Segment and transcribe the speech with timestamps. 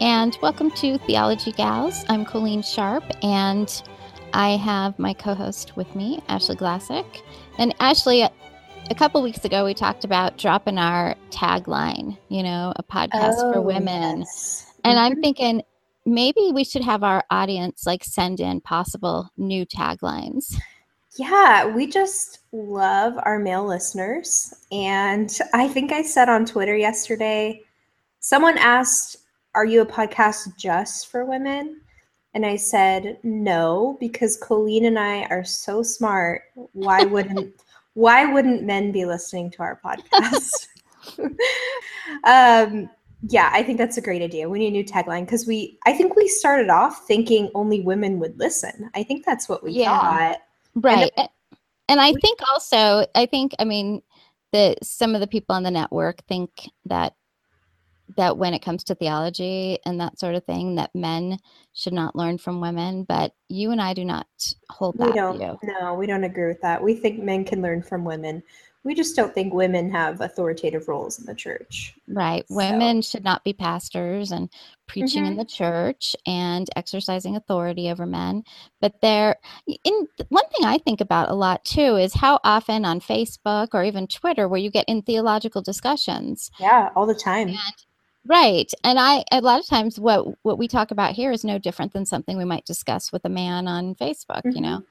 [0.00, 2.06] And welcome to Theology Gals.
[2.08, 3.70] I'm Colleen Sharp, and
[4.32, 7.20] I have my co host with me, Ashley Glassick.
[7.58, 12.82] And Ashley, a couple weeks ago, we talked about dropping our tagline, you know, a
[12.82, 14.20] podcast oh, for women.
[14.20, 14.72] Yes.
[14.84, 15.04] And mm-hmm.
[15.04, 15.62] I'm thinking
[16.06, 20.56] maybe we should have our audience like send in possible new taglines.
[21.16, 24.54] Yeah, we just love our male listeners.
[24.72, 27.64] And I think I said on Twitter yesterday,
[28.20, 29.16] someone asked
[29.54, 31.80] are you a podcast just for women?
[32.34, 36.42] And I said, no, because Colleen and I are so smart.
[36.54, 37.54] Why wouldn't
[37.94, 40.68] why wouldn't men be listening to our podcast?
[42.24, 42.88] um,
[43.28, 44.48] yeah, I think that's a great idea.
[44.48, 48.18] We need a new tagline because we I think we started off thinking only women
[48.20, 48.90] would listen.
[48.94, 50.00] I think that's what we yeah.
[50.00, 50.38] thought.
[50.76, 51.12] Right.
[51.16, 51.28] And,
[51.88, 54.02] and I think also, I think, I mean,
[54.52, 56.50] the some of the people on the network think
[56.84, 57.14] that
[58.16, 61.38] that when it comes to theology and that sort of thing that men
[61.72, 64.26] should not learn from women but you and i do not
[64.70, 65.58] hold that we don't view.
[65.62, 68.42] no we don't agree with that we think men can learn from women
[68.82, 72.54] we just don't think women have authoritative roles in the church right so.
[72.54, 74.48] women should not be pastors and
[74.86, 75.32] preaching mm-hmm.
[75.32, 78.42] in the church and exercising authority over men
[78.80, 83.00] but there in one thing i think about a lot too is how often on
[83.00, 87.58] facebook or even twitter where you get in theological discussions yeah all the time and
[88.26, 88.70] Right.
[88.84, 91.92] And I a lot of times what what we talk about here is no different
[91.92, 94.50] than something we might discuss with a man on Facebook, mm-hmm.
[94.50, 94.82] you know.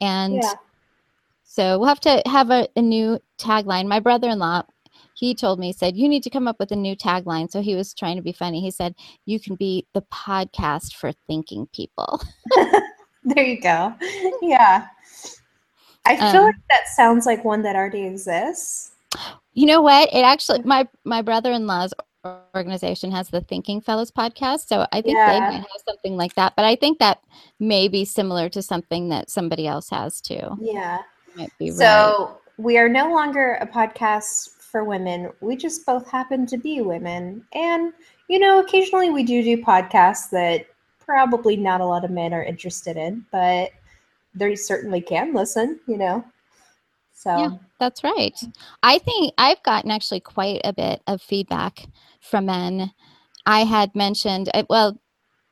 [0.00, 0.54] And yeah.
[1.44, 3.86] so we'll have to have a, a new tagline.
[3.86, 4.62] My brother-in-law,
[5.14, 7.50] he told me, said, You need to come up with a new tagline.
[7.50, 8.60] So he was trying to be funny.
[8.60, 8.94] He said,
[9.26, 12.22] You can be the podcast for thinking people.
[13.24, 13.94] there you go.
[14.42, 14.86] Yeah.
[16.06, 18.92] I feel um, like that sounds like one that already exists.
[19.52, 20.08] You know what?
[20.14, 21.92] It actually my my brother-in-law's
[22.54, 24.68] organization has the Thinking Fellows podcast.
[24.68, 25.32] So I think yeah.
[25.32, 26.54] they might have something like that.
[26.56, 27.22] But I think that
[27.58, 30.56] may be similar to something that somebody else has too.
[30.60, 30.98] Yeah.
[31.36, 32.64] Might be so right.
[32.64, 35.30] we are no longer a podcast for women.
[35.40, 37.44] We just both happen to be women.
[37.52, 37.92] And,
[38.28, 40.66] you know, occasionally we do do podcasts that
[40.98, 43.70] probably not a lot of men are interested in, but
[44.34, 46.24] they certainly can listen, you know.
[47.12, 48.38] So yeah, that's right.
[48.82, 51.86] I think I've gotten actually quite a bit of feedback
[52.20, 52.92] from men.
[53.46, 55.00] I had mentioned uh, well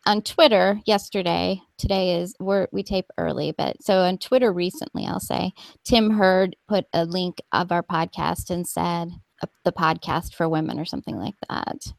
[0.06, 1.60] on Twitter yesterday.
[1.76, 5.52] Today is we're we tape early, but so on Twitter recently, I'll say
[5.84, 9.10] Tim Hurd put a link of our podcast and said
[9.42, 11.92] uh, the podcast for women or something like that,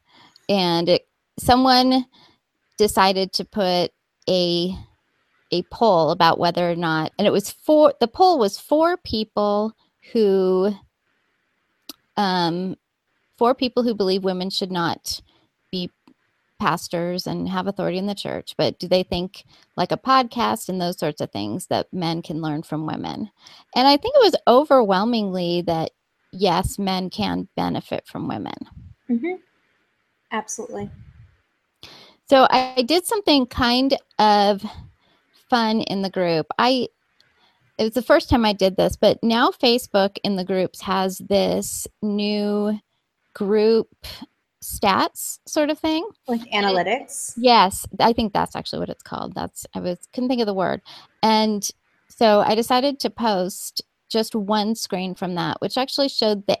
[0.48, 1.08] and it,
[1.38, 2.06] someone
[2.78, 3.92] decided to put
[4.28, 4.76] a
[5.52, 9.72] a poll about whether or not, and it was for the poll was for people
[10.12, 10.72] who,
[12.16, 12.76] um,
[13.40, 15.22] for people who believe women should not
[15.72, 15.90] be
[16.60, 19.46] pastors and have authority in the church, but do they think
[19.78, 23.30] like a podcast and those sorts of things that men can learn from women?
[23.74, 25.92] And I think it was overwhelmingly that
[26.32, 28.58] yes, men can benefit from women.
[29.08, 29.36] Mm-hmm.
[30.32, 30.90] Absolutely.
[32.28, 34.62] So I did something kind of
[35.48, 36.46] fun in the group.
[36.58, 36.88] I
[37.78, 41.16] it was the first time I did this, but now Facebook in the groups has
[41.16, 42.78] this new
[43.34, 43.88] group
[44.62, 46.06] stats sort of thing.
[46.28, 47.34] Like analytics.
[47.36, 49.34] Yes, I think that's actually what it's called.
[49.34, 50.82] That's I was couldn't think of the word.
[51.22, 51.68] And
[52.08, 56.58] so I decided to post just one screen from that, which actually showed the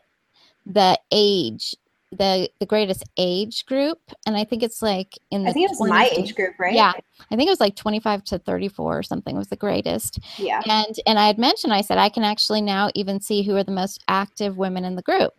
[0.66, 1.74] the age,
[2.12, 5.76] the the greatest age group, and I think it's like in the I think it
[5.78, 6.74] was my age group, right?
[6.74, 6.92] Yeah,
[7.30, 10.20] I think it was like 25 to 34 or something was the greatest.
[10.38, 10.62] Yeah.
[10.66, 13.64] And and I had mentioned I said I can actually now even see who are
[13.64, 15.32] the most active women in the group.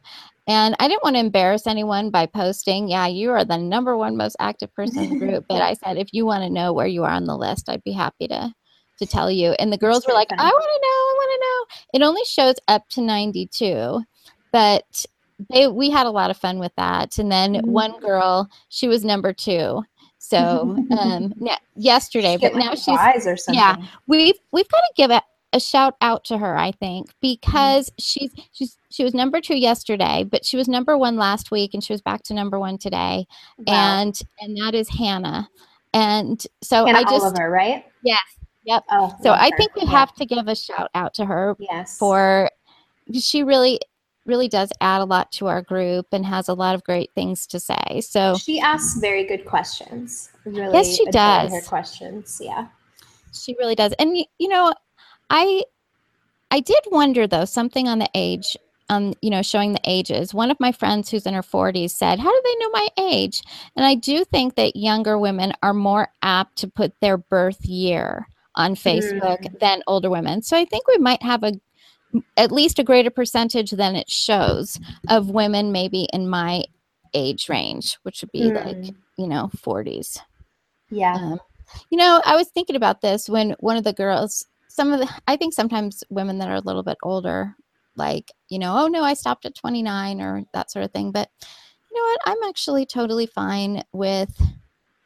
[0.47, 4.17] And I didn't want to embarrass anyone by posting, yeah, you are the number one
[4.17, 5.45] most active person in the group.
[5.47, 7.83] But I said, if you want to know where you are on the list, I'd
[7.83, 8.53] be happy to
[8.99, 9.51] to tell you.
[9.53, 10.27] And the girls were like.
[10.31, 12.05] I want to know, I want to know.
[12.05, 14.01] It only shows up to 92,
[14.51, 15.05] but
[15.49, 17.17] they we had a lot of fun with that.
[17.17, 17.65] And then Mhm.
[17.65, 19.83] one girl, she was number two.
[20.19, 21.33] So um
[21.75, 22.87] yesterday, Get but now she's
[23.25, 23.55] or something.
[23.55, 23.75] yeah.
[24.07, 25.11] we've we've got to give
[25.53, 27.17] a, shout out to her i think mm-hmm.
[27.21, 31.73] because she's she's she was number two yesterday but she was number one last week
[31.73, 33.25] and she was back to number one today
[33.59, 33.73] Wow.
[34.01, 35.49] and and that is hannah
[35.93, 37.85] and so Hannah i just Oliver, right?
[38.03, 38.21] yes
[38.63, 39.57] yep Oh, so i her.
[39.57, 39.89] think we Yeah.
[39.91, 42.49] have to give a shout out to her yes for
[43.13, 43.79] she really
[44.27, 47.47] really does add a lot to our group and has a lot of great things
[47.47, 50.29] to say so She asks very good questions.
[50.45, 51.51] Really, Yes, she does.
[51.51, 52.67] Her questions, yeah.
[53.33, 53.93] She really does.
[53.99, 54.73] And you know,
[55.31, 55.63] I
[56.51, 58.57] I did wonder though something on the age
[58.89, 60.33] um you know showing the ages.
[60.33, 63.41] One of my friends who's in her 40s said, "How do they know my age?"
[63.75, 68.27] And I do think that younger women are more apt to put their birth year
[68.55, 70.41] on Facebook than older women.
[70.43, 71.53] So I think we might have a
[72.37, 74.77] at least a greater percentage than it shows
[75.09, 76.65] of women maybe in my
[77.13, 78.95] age range, which would be like, Mm.
[79.17, 80.19] you know, 40s.
[80.89, 81.15] Yeah.
[81.15, 81.39] Um,
[81.89, 85.09] you know, I was thinking about this when one of the girls, some of the,
[85.27, 87.55] I think sometimes women that are a little bit older,
[87.95, 91.11] like, you know, oh no, I stopped at 29 or that sort of thing.
[91.11, 91.29] But
[91.91, 92.21] you know what?
[92.25, 94.29] I'm actually totally fine with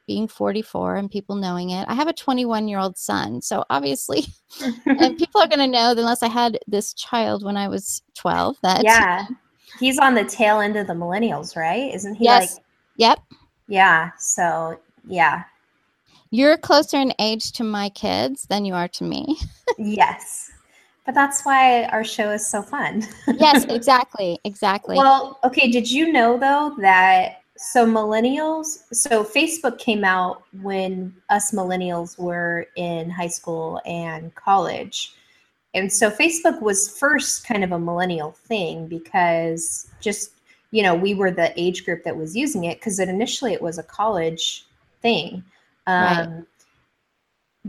[0.07, 1.85] being 44 and people knowing it.
[1.87, 3.41] I have a 21 year old son.
[3.41, 4.25] So obviously,
[4.85, 8.03] and people are going to know that unless I had this child when I was
[8.15, 9.25] 12, that, yeah.
[9.79, 11.93] He's on the tail end of the millennials, right?
[11.93, 12.63] Isn't he yes, like
[12.97, 13.19] yep.
[13.67, 15.43] yeah, so yeah.
[16.35, 19.37] You're closer in age to my kids than you are to me.
[19.77, 20.51] yes.
[21.05, 23.07] But that's why our show is so fun.
[23.37, 24.37] yes, exactly.
[24.43, 24.97] Exactly.
[24.97, 31.53] Well, okay, did you know though that so millennials, so Facebook came out when us
[31.53, 35.13] millennials were in high school and college.
[35.73, 40.31] And so Facebook was first kind of a millennial thing because just,
[40.71, 43.61] you know, we were the age group that was using it because it initially it
[43.61, 44.65] was a college
[45.01, 45.41] thing.
[45.87, 46.19] Right.
[46.19, 46.47] Um,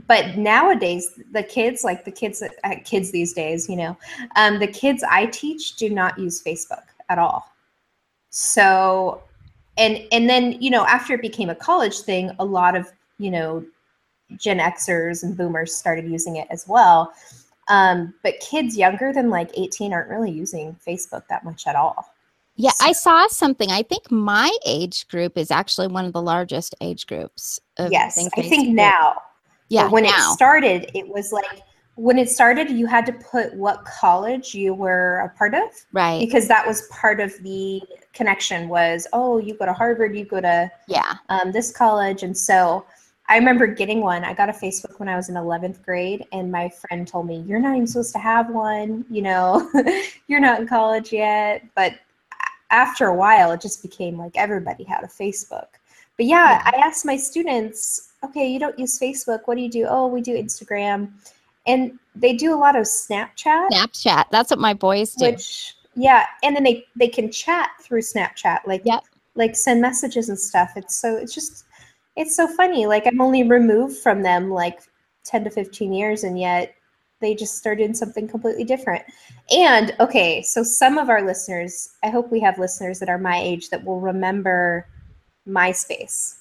[0.07, 3.97] but nowadays the kids like the kids that- uh, kids these days you know
[4.37, 7.53] um, the kids i teach do not use facebook at all.
[8.31, 9.23] So
[9.79, 13.31] and and then you know after it became a college thing a lot of you
[13.31, 13.65] know
[14.37, 17.13] gen xers and boomers started using it as well.
[17.69, 22.13] Um, but kids younger than like 18 aren't really using facebook that much at all
[22.57, 23.71] Yeah, I saw something.
[23.71, 27.61] I think my age group is actually one of the largest age groups.
[27.79, 28.75] Of yes i think Facebook.
[28.75, 29.17] now
[29.69, 30.11] Yeah, But when now.
[30.17, 31.63] it started, it was like
[31.97, 35.63] when it started, you had to put what college you were a part of
[35.93, 36.21] right.
[36.21, 37.83] because that was part of the
[38.13, 38.69] connection.
[38.69, 42.85] Was oh, you go to Harvard, you go to Yeah, um, this college, and so
[43.29, 44.25] I remember getting one.
[44.25, 47.43] I got a Facebook when I was in eleventh grade, and my friend told me,
[47.47, 49.05] "You're not even supposed to have one.
[49.11, 49.71] You know,
[50.29, 51.95] you're not in college yet." But
[52.71, 55.67] after a while, it just became like everybody had a Facebook.
[56.17, 59.41] But yeah, I asked my students, okay, you don't use Facebook.
[59.45, 59.87] What do you do?
[59.89, 61.11] Oh, we do Instagram.
[61.67, 64.25] And they do a lot of Snapchat, Snapchat.
[64.31, 65.27] That's what my boys do.
[65.27, 69.03] which yeah, and then they they can chat through Snapchat, like Yep.
[69.35, 70.73] like send messages and stuff.
[70.77, 71.65] It's so it's just
[72.15, 72.87] it's so funny.
[72.87, 74.81] Like I'm only removed from them like
[75.25, 76.76] 10 to 15 years and yet
[77.21, 79.05] they just started in something completely different.
[79.51, 83.39] And okay, so some of our listeners, I hope we have listeners that are my
[83.39, 84.87] age that will remember
[85.49, 86.37] MySpace.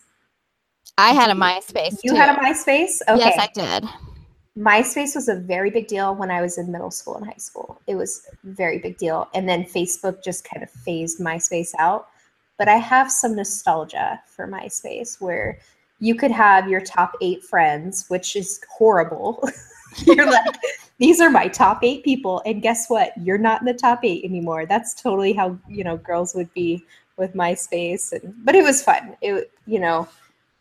[0.98, 2.00] I had a MySpace.
[2.04, 2.16] You too.
[2.16, 3.02] had a MySpace?
[3.08, 3.20] Okay.
[3.20, 3.90] Yes, I did.
[4.58, 7.80] MySpace was a very big deal when I was in middle school and high school.
[7.88, 9.28] It was a very big deal.
[9.34, 12.08] And then Facebook just kind of phased MySpace out.
[12.58, 15.60] But I have some nostalgia for MySpace where
[16.00, 19.44] you could have your top eight friends, which is horrible.
[20.06, 20.44] You're like,
[20.98, 22.42] these are my top eight people.
[22.46, 23.12] And guess what?
[23.18, 24.66] You're not in the top eight anymore.
[24.66, 26.84] That's totally how, you know, girls would be
[27.18, 28.12] with MySpace.
[28.12, 29.16] And but it was fun.
[29.22, 30.08] It you know,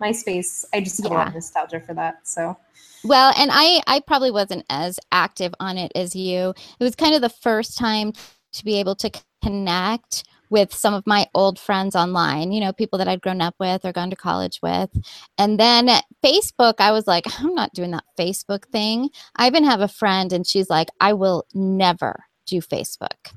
[0.02, 2.26] MySpace, I just have a lot of nostalgia for that.
[2.26, 2.56] So
[3.04, 6.54] Well, and I I probably wasn't as active on it as you.
[6.78, 8.12] It was kind of the first time
[8.52, 9.10] to be able to
[9.42, 13.54] connect with some of my old friends online, you know, people that I'd grown up
[13.58, 14.90] with or gone to college with.
[15.38, 15.88] And then
[16.24, 19.10] Facebook, I was like, I'm not doing that Facebook thing.
[19.36, 23.32] I even have a friend and she's like, I will never do Facebook.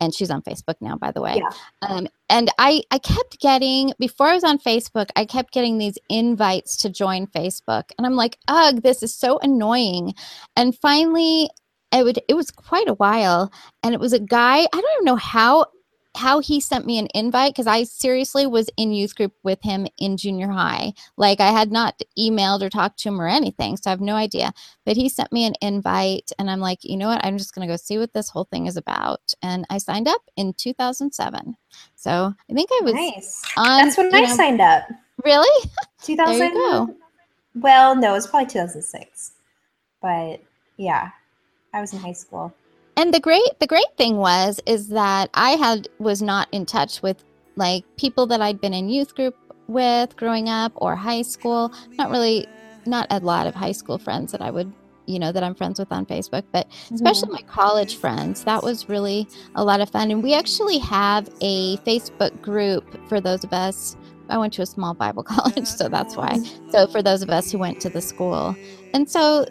[0.00, 1.36] And she's on Facebook now, by the way.
[1.36, 1.50] Yeah.
[1.82, 5.98] Um, and I, I kept getting, before I was on Facebook, I kept getting these
[6.08, 7.90] invites to join Facebook.
[7.96, 10.14] And I'm like, ugh, this is so annoying.
[10.56, 11.50] And finally,
[11.92, 13.52] it would it was quite a while
[13.82, 15.66] and it was a guy i don't even know how
[16.16, 19.86] how he sent me an invite because i seriously was in youth group with him
[19.98, 23.88] in junior high like i had not emailed or talked to him or anything so
[23.88, 24.52] i have no idea
[24.84, 27.66] but he sent me an invite and i'm like you know what i'm just going
[27.66, 31.56] to go see what this whole thing is about and i signed up in 2007
[31.94, 33.42] so i think i was nice.
[33.56, 34.84] on That's when I know- signed up.
[35.24, 35.68] really
[36.02, 36.52] 2000.
[36.54, 36.96] go.
[37.54, 39.32] Well, no, it was probably 2006.
[40.00, 40.40] But
[40.76, 41.10] yeah,
[41.74, 42.54] I was in high school.
[43.00, 47.02] And the great the great thing was is that i had was not in touch
[47.02, 47.24] with
[47.56, 49.34] like people that i'd been in youth group
[49.70, 51.72] with growing up or high school.
[51.96, 52.46] Not really
[52.86, 54.72] not a lot of high school friends that i would
[55.06, 56.94] you know that i'm friends with on facebook but mm-hmm.
[56.94, 60.10] especially my college friends that was really a lot of fun.
[60.10, 63.96] And we actually have a facebook group for those of us
[64.28, 66.38] i went to a small bible college so that's why.
[66.70, 68.56] So for those of us who went to the school.
[68.92, 69.46] And so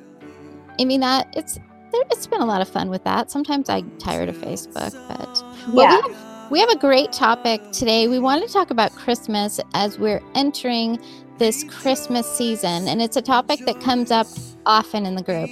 [0.80, 1.60] i mean that it's
[1.92, 5.44] there, it's been a lot of fun with that sometimes i'm tired of facebook but
[5.74, 6.08] well, yeah.
[6.08, 8.08] we, have, we have a great topic today.
[8.08, 11.00] We want to talk about Christmas as we're entering
[11.38, 14.28] this Christmas season, and it's a topic that comes up
[14.66, 15.50] often in the group.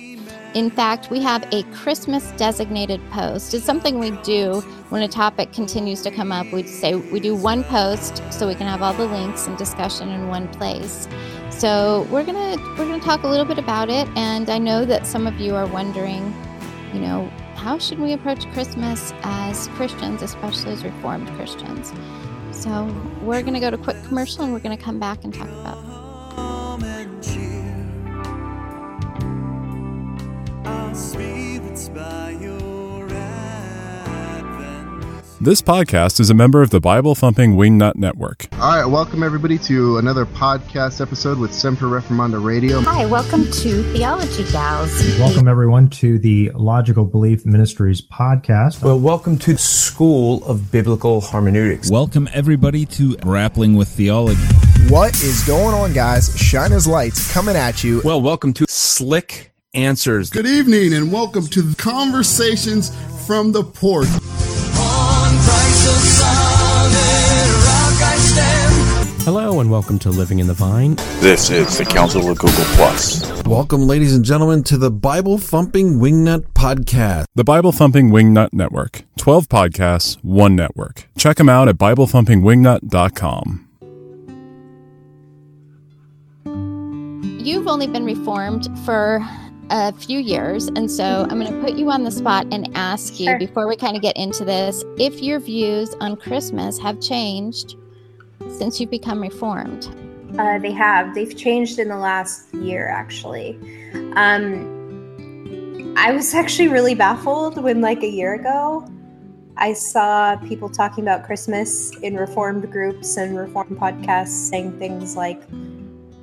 [0.55, 3.53] In fact, we have a Christmas designated post.
[3.53, 6.51] It's something we do when a topic continues to come up.
[6.51, 10.09] We say we do one post so we can have all the links and discussion
[10.09, 11.07] in one place.
[11.57, 15.07] So we're gonna we're gonna talk a little bit about it, and I know that
[15.07, 16.31] some of you are wondering,
[16.93, 21.93] you know, how should we approach Christmas as Christians, especially as Reformed Christians?
[22.51, 22.85] So
[23.23, 25.87] we're to go to quick commercial and we're to come back and talk about.
[35.39, 38.47] This podcast is a member of the Bible Thumping Wingnut Network.
[38.53, 42.79] All right, welcome everybody to another podcast episode with Semper Reformanda Radio.
[42.79, 44.89] Hi, welcome to Theology Gals.
[45.19, 48.81] Welcome, everyone, to the Logical Belief Ministries podcast.
[48.81, 51.91] Well, welcome to the School of Biblical Hermeneutics.
[51.91, 54.41] Welcome, everybody, to Grappling with Theology.
[54.89, 56.35] What is going on, guys?
[56.35, 58.01] Shine as lights coming at you.
[58.03, 60.31] Well, welcome to Slick Answers.
[60.31, 62.91] Good evening, and welcome to Conversations
[63.27, 64.07] from the Porch.
[69.27, 70.95] Hello and welcome to Living in the Vine.
[71.19, 73.29] This is the Council of Google Plus.
[73.43, 77.25] Welcome, ladies and gentlemen, to the Bible Thumping Wingnut Podcast.
[77.35, 79.03] The Bible Thumping Wingnut Network.
[79.17, 81.09] 12 podcasts, one network.
[81.17, 83.67] Check them out at BibleThumpingWingnut.com.
[87.45, 89.19] You've only been reformed for
[89.71, 93.19] a few years, and so I'm going to put you on the spot and ask
[93.19, 93.37] you Sure.
[93.39, 97.75] before we kind of get into this if your views on Christmas have changed
[98.49, 99.87] since you've become reformed.
[100.37, 101.15] Uh, they have.
[101.15, 103.57] They've changed in the last year, actually.
[104.13, 108.87] Um, I was actually really baffled when, like, a year ago,
[109.59, 115.41] I saw people talking about Christmas in reformed groups and reformed podcasts saying things like,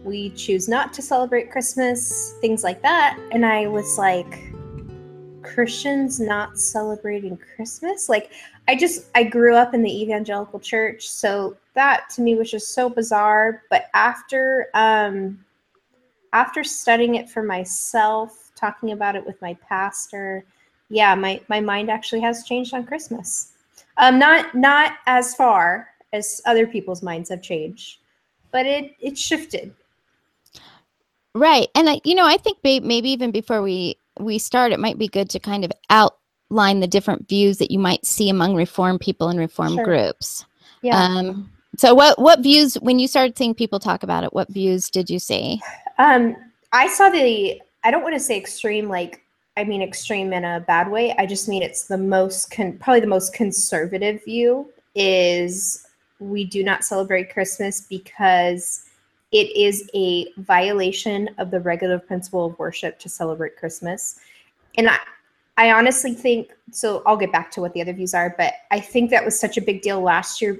[0.04, 3.18] we choose not to celebrate Christmas, things like that.
[3.32, 4.52] And I was like,
[5.42, 8.08] Christians not celebrating Christmas?
[8.08, 8.30] Like,
[8.68, 11.08] I just, I grew up in the evangelical church.
[11.08, 13.62] So that to me was just so bizarre.
[13.70, 15.44] But after, um,
[16.32, 20.44] after studying it for myself, talking about it with my pastor,
[20.88, 23.52] yeah, my, my mind actually has changed on Christmas.
[23.96, 27.98] Um, not, not as far as other people's minds have changed,
[28.50, 29.74] but it, it shifted.
[31.34, 31.68] Right.
[31.74, 34.98] And I, you know, I think may- maybe even before we we start, it might
[34.98, 38.98] be good to kind of outline the different views that you might see among reform
[38.98, 39.84] people and reform Sure.
[39.84, 40.44] groups.
[40.82, 41.02] Yeah.
[41.02, 44.90] Um, so what what views when you started seeing people talk about it, what views
[44.90, 45.60] did you see?
[45.98, 46.36] Um,
[46.72, 47.60] I saw the.
[47.84, 49.22] I don't want to say extreme, like
[49.56, 51.14] I mean extreme in a bad way.
[51.18, 55.86] I just mean it's the most con- probably the most conservative view is
[56.18, 58.84] we do not celebrate Christmas because
[59.32, 64.20] it is a violation of the regulative principle of worship to celebrate Christmas.
[64.78, 64.96] And I,
[65.56, 67.02] I honestly think so.
[67.04, 69.56] I'll get back to what the other views are, but I think that was such
[69.56, 70.58] a big deal last year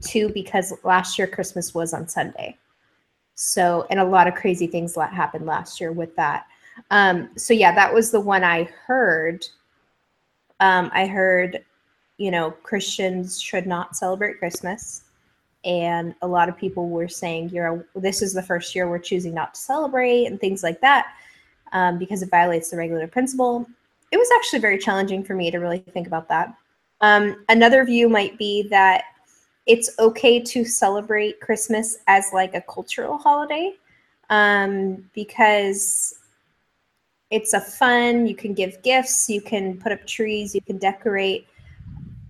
[0.00, 2.56] too because last year Christmas was on Sunday.
[3.34, 6.46] So, and a lot of crazy things la- happened last year with that.
[6.90, 9.44] Um, so yeah, that was the one I heard.
[10.60, 11.64] Um, I heard
[12.18, 15.02] you know, Christians should not celebrate Christmas.
[15.64, 19.34] And a lot of people were saying, "You're this is the first year we're choosing
[19.34, 21.14] not to celebrate," and things like that,
[21.72, 23.66] um, because it violates the regulative principle.
[24.12, 26.54] It was actually very challenging for me to really think about that.
[27.00, 29.04] Um, another view might be that
[29.66, 33.72] it's okay to celebrate Christmas as like a cultural holiday
[34.30, 36.14] um, because
[37.30, 41.48] it's a fun, you can give gifts, you can put up trees, you can decorate.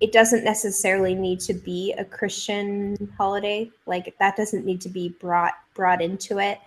[0.00, 3.70] It doesn't necessarily need to be a Christian holiday.
[3.86, 6.58] Like that doesn't need to be brought brought into it.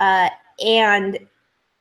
[0.00, 0.30] Uh,
[0.64, 1.18] and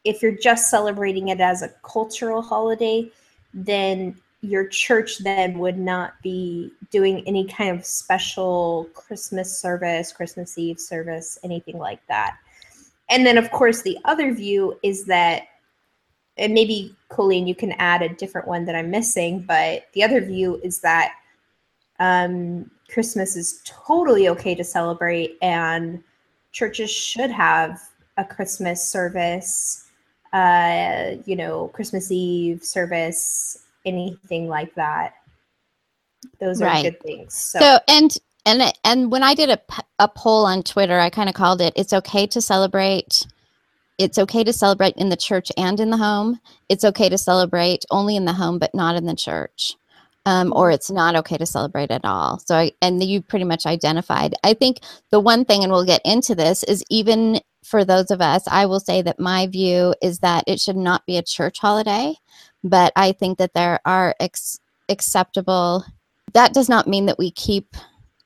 [0.03, 3.09] if you're just celebrating it as a cultural holiday,
[3.53, 10.57] then your church then would not be doing any kind of special Christmas service, Christmas
[10.57, 12.37] Eve service, anything like that.
[13.09, 15.43] And then, of course, the other view is that,
[16.37, 20.21] and maybe Colleen, you can add a different one that I'm missing, but the other
[20.21, 21.13] view is that
[21.99, 26.03] um, Christmas is totally okay to celebrate, and
[26.51, 27.81] churches should have
[28.17, 29.87] a Christmas service,
[30.33, 35.13] uh, you know, Christmas Eve service, anything like that.
[36.39, 36.83] Those are Right.
[36.83, 37.35] good things.
[37.35, 39.59] So, So, and and and when I did a,
[39.99, 43.27] a poll on Twitter, I kind of called it "It's okay to celebrate."
[43.97, 46.41] It's okay to celebrate in the church and in the home.
[46.69, 49.75] It's okay to celebrate only in the home, but not in the church.
[50.27, 52.39] Um, or it's not okay to celebrate at all.
[52.39, 54.35] So, I, and you pretty much identified.
[54.43, 54.79] I think
[55.11, 57.41] the one thing, and we'll get into this, is even
[57.75, 61.05] for those of us, I will say that my view is that it should not
[61.05, 62.13] be a church holiday,
[62.63, 65.83] but I think that there are ex- acceptable
[66.31, 67.75] that does not mean that we keep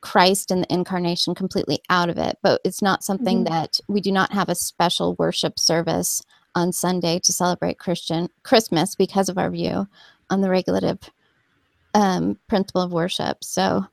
[0.01, 3.50] Christ and the incarnation completely out of it, but it's not something Mhm.
[3.50, 6.22] that we do not have a special worship service
[6.53, 9.88] on Sunday to celebrate Christian Christmas because of our view
[10.29, 11.00] on the regulative
[11.96, 13.44] um, principle of worship.
[13.44, 13.88] So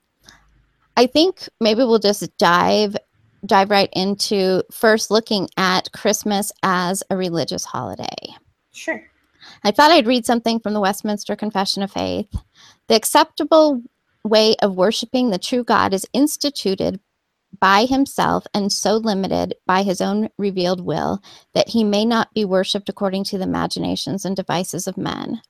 [0.95, 2.95] I think maybe we'll just dive
[3.45, 8.35] dive right into first looking at Christmas as a religious holiday.
[8.73, 9.03] sure.
[9.63, 12.27] I thought I'd read something from the Westminster Confession of Faith.
[12.87, 13.81] The acceptable
[14.23, 16.99] way of worshiping the true God is instituted
[17.59, 21.21] by himself and so limited by his own revealed will
[21.53, 25.41] that he may not be worshiped according to the imaginations and devices of men.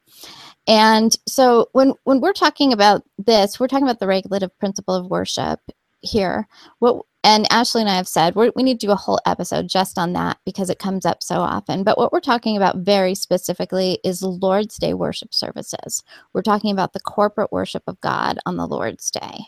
[0.68, 5.10] And so when when we're talking about this, we're talking about the regulative principle of
[5.10, 5.60] worship
[6.08, 6.48] here.
[6.80, 9.68] What and Ashley and I have said we're, we need to do a whole episode
[9.68, 11.84] just on that because it comes up so often.
[11.84, 16.04] But what we're talking about very specifically is Lord's Day worship services.
[16.34, 19.40] We're talking about the corporate worship of God on the Lord's Day.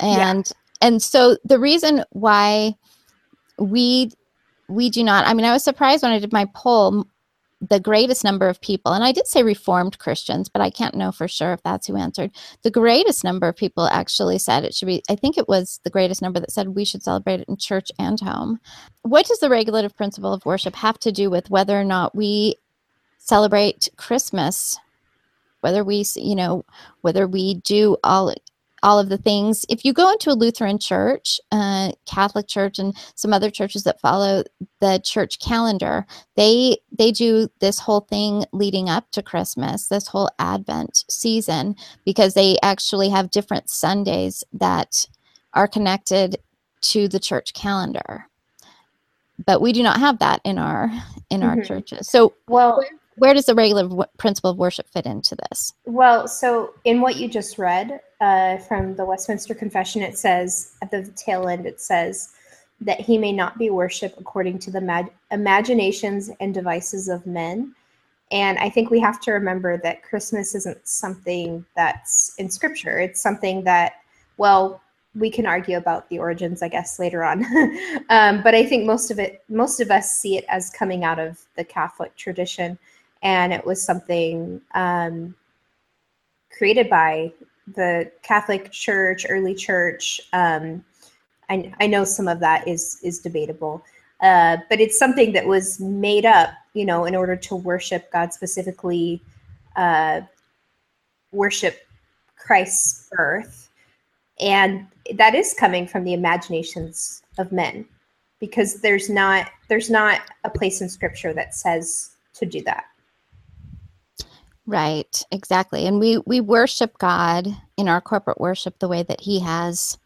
[0.00, 0.30] Yeah.
[0.30, 2.74] And and so the reason why
[3.58, 4.10] we
[4.68, 7.06] we do not i mean i was surprised when i did my poll
[7.60, 11.10] the greatest number of people and i did say reformed christians but i can't know
[11.10, 12.30] for sure if that's who answered.
[12.62, 15.90] The greatest number of people actually said it should be i think it was the
[15.90, 18.60] greatest number that said we should celebrate it in church and home.
[19.02, 22.56] What does the regulative principle of worship have to do with whether or not we
[23.18, 24.78] celebrate christmas
[25.60, 26.64] whether we you know
[27.00, 28.32] whether we do all
[28.82, 29.64] all of the things.
[29.68, 34.00] If you go into a lutheran church uh, catholic church and some other churches that
[34.00, 34.44] follow
[34.80, 40.28] the church calendar they they do this whole thing leading up to christmas this whole
[40.38, 45.06] advent season because they actually have different sundays that
[45.54, 46.36] are connected
[46.82, 48.28] to the church calendar.
[49.44, 50.90] But we do not have that in our
[51.30, 51.66] in our Mhm.
[51.66, 52.08] churches.
[52.08, 52.88] So Well, where
[53.20, 57.28] does the regular w- principle of worship fit into this Well, so in what you
[57.28, 62.30] just read uh, from the Westminster Confession, it says at the tail end, it says
[62.80, 67.74] that he may not be worshipped according to the mag- imaginations and devices of men.
[68.30, 72.98] And I think we have to remember that Christmas isn't something that's in scripture.
[72.98, 73.94] It's something that,
[74.36, 74.80] well,
[75.14, 77.44] we can argue about the origins, I guess, later on.
[78.10, 81.18] um, but I think most of it, most of us see it as coming out
[81.18, 82.78] of the Catholic tradition.
[83.22, 85.34] And it was something um,
[86.56, 87.32] created by
[87.74, 90.20] the Catholic Church, early church.
[90.32, 90.84] Um,
[91.48, 93.84] I, I know some of that is is debatable,
[94.20, 98.32] uh, but it's something that was made up, you know, in order to worship God
[98.32, 99.22] specifically,
[99.76, 100.20] uh,
[101.32, 101.86] worship
[102.36, 103.68] Christ's birth,
[104.38, 107.84] and that is coming from the imaginations of men,
[108.40, 112.84] because there's not there's not a place in Scripture that says to do that.
[114.66, 115.86] Right, exactly.
[115.86, 119.96] And we we worship God in our corporate worship the way that he has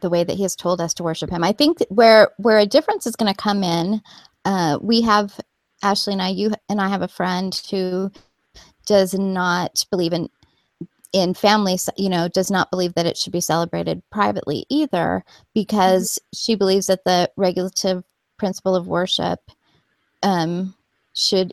[0.00, 1.44] the way that he has told us to worship him.
[1.44, 4.00] I think where where a difference is going to come in
[4.46, 5.38] uh we have
[5.82, 8.10] Ashley and I you and I have a friend who
[8.86, 10.30] does not believe in
[11.12, 16.18] in families, you know, does not believe that it should be celebrated privately either, because
[16.32, 18.04] she believes that the regulative
[18.38, 19.40] principle of worship
[20.22, 20.74] um,
[21.14, 21.52] should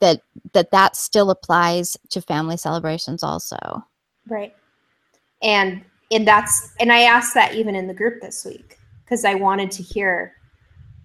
[0.00, 3.56] that that that still applies to family celebrations also.
[4.28, 4.54] Right.
[5.42, 9.34] And and that's and I asked that even in the group this week because I
[9.34, 10.34] wanted to hear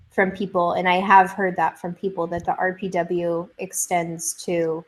[0.09, 4.85] from people and I have heard that from people that the RPW extends to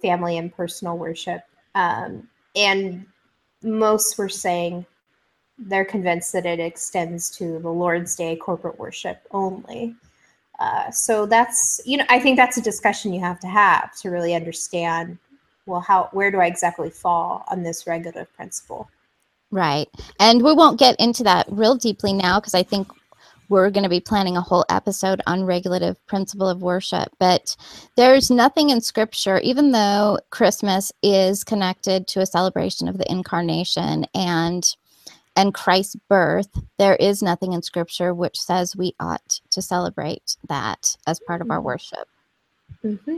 [0.00, 1.42] family and personal worship.
[1.74, 3.06] Um, and
[3.62, 4.84] most were saying
[5.58, 9.94] they're convinced that it extends to the Lord's Day corporate worship only.
[10.58, 14.10] Uh, so that's you know I think that's a discussion you have to have to
[14.10, 15.18] really understand
[15.66, 18.88] well how where do I exactly fall on this regulative principle.
[19.50, 19.88] Right.
[20.20, 22.88] And we won't get into that real deeply now because I think
[23.48, 27.08] we're going to be planning a whole episode on regulative principle of worship.
[27.18, 27.56] But
[27.96, 34.04] there's nothing in scripture, even though Christmas is connected to a celebration of the incarnation
[34.14, 34.76] and
[35.38, 36.48] and Christ's birth,
[36.78, 41.50] there is nothing in scripture which says we ought to celebrate that as part of
[41.50, 42.08] our worship.
[42.84, 43.16] Mm-hmm.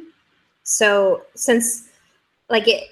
[0.63, 1.89] So since
[2.51, 2.91] like it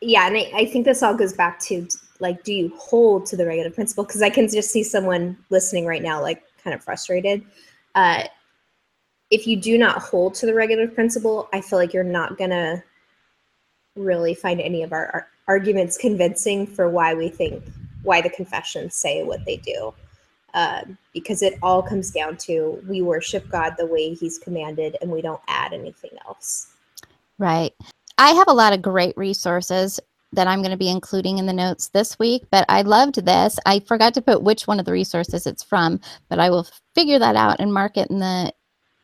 [0.00, 1.88] yeah, and I, I think this all goes back to
[2.20, 5.86] like do you hold to the regulative principle because i can just see someone listening
[5.86, 7.44] right now like kind of frustrated
[7.94, 8.24] uh,
[9.30, 12.82] if you do not hold to the regulative principle i feel like you're not gonna
[13.94, 17.62] really find any of our, our arguments convincing for why we think
[18.02, 19.92] why the confessions say what they do
[20.54, 20.82] uh,
[21.12, 25.22] because it all comes down to we worship god the way he's commanded and we
[25.22, 26.68] don't add anything else
[27.38, 27.74] right
[28.18, 30.00] I have a lot of great resources
[30.32, 33.58] that I'm going to be including in the notes this week, but I loved this.
[33.64, 37.18] I forgot to put which one of the resources it's from, but I will figure
[37.18, 38.52] that out and mark it in the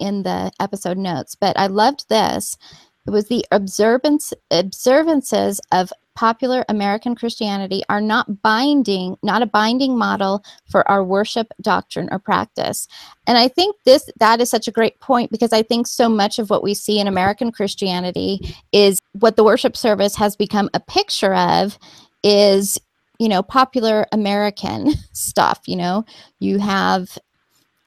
[0.01, 1.37] in the episode notes.
[1.37, 2.59] But I loved this.
[3.07, 9.99] It was the observance observances of popular American Christianity are not binding, not a binding
[9.99, 12.87] model for our worship doctrine or practice.
[13.27, 16.39] And I think this that is such a great point because I think so much
[16.39, 20.81] of what we see in American Christianity is what the worship service has become a
[20.81, 21.79] picture of
[22.23, 22.79] is
[23.19, 26.05] you know popular American stuff, you know.
[26.39, 27.19] You have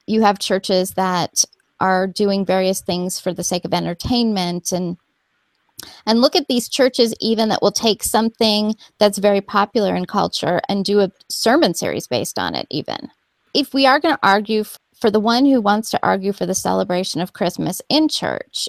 [0.06, 1.44] you have churches that
[1.80, 4.98] are doing various things for the sake of entertainment and
[6.06, 10.62] and look at these churches, even that will take something that's very popular in culture
[10.70, 13.10] and do a sermon series based on it, even.
[13.54, 16.46] If we are going to argue f- for the one who wants to argue for
[16.46, 18.68] the celebration of Christmas in church,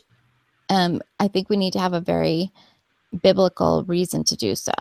[0.69, 2.53] um, I think we need to have a very
[3.23, 4.73] biblical reason to do so.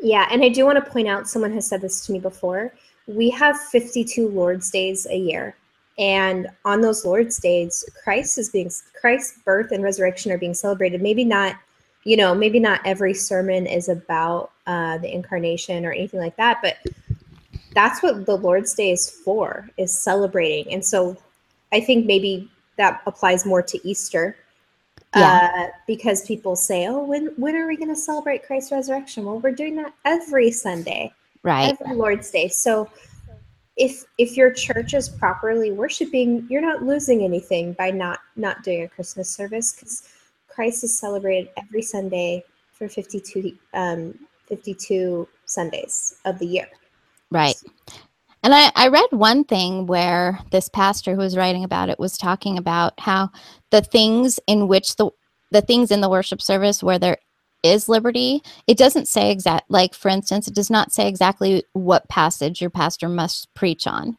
[0.00, 2.74] Yeah, and I do want to point out someone has said this to me before.
[3.06, 5.56] We have 52 Lord's Days a year.
[5.98, 11.02] And on those Lord's days, Christ is being Christ's birth and resurrection are being celebrated.
[11.02, 11.56] Maybe not,
[12.04, 16.60] you know, maybe not every sermon is about uh, the incarnation or anything like that,
[16.62, 16.76] but
[17.74, 20.72] that's what the Lord's Day is for, is celebrating.
[20.72, 21.16] And so
[21.72, 24.36] I think maybe that applies more to Easter.
[25.14, 25.50] Yeah.
[25.54, 29.40] Uh, because people say, "Oh, when when are we going to celebrate Christ's resurrection?" Well,
[29.40, 31.76] we're doing that every Sunday, right?
[31.78, 32.48] Every Lord's Day.
[32.48, 32.88] So,
[33.76, 38.82] if if your church is properly worshiping you're not losing anything by not not doing
[38.82, 40.08] a christmas service because
[40.46, 44.14] christ is celebrated every sunday for 52 um
[44.52, 46.68] 52 sundays of the year.
[47.30, 47.54] Right.
[48.42, 52.18] And I, I read one thing where this pastor who was writing about it was
[52.18, 53.30] talking about how
[53.70, 55.10] the things in which the
[55.52, 57.18] the things in the worship service where there
[57.62, 58.42] is liberty.
[58.66, 62.70] It doesn't say exact, like for instance, it does not say exactly what passage your
[62.70, 64.16] pastor must preach on.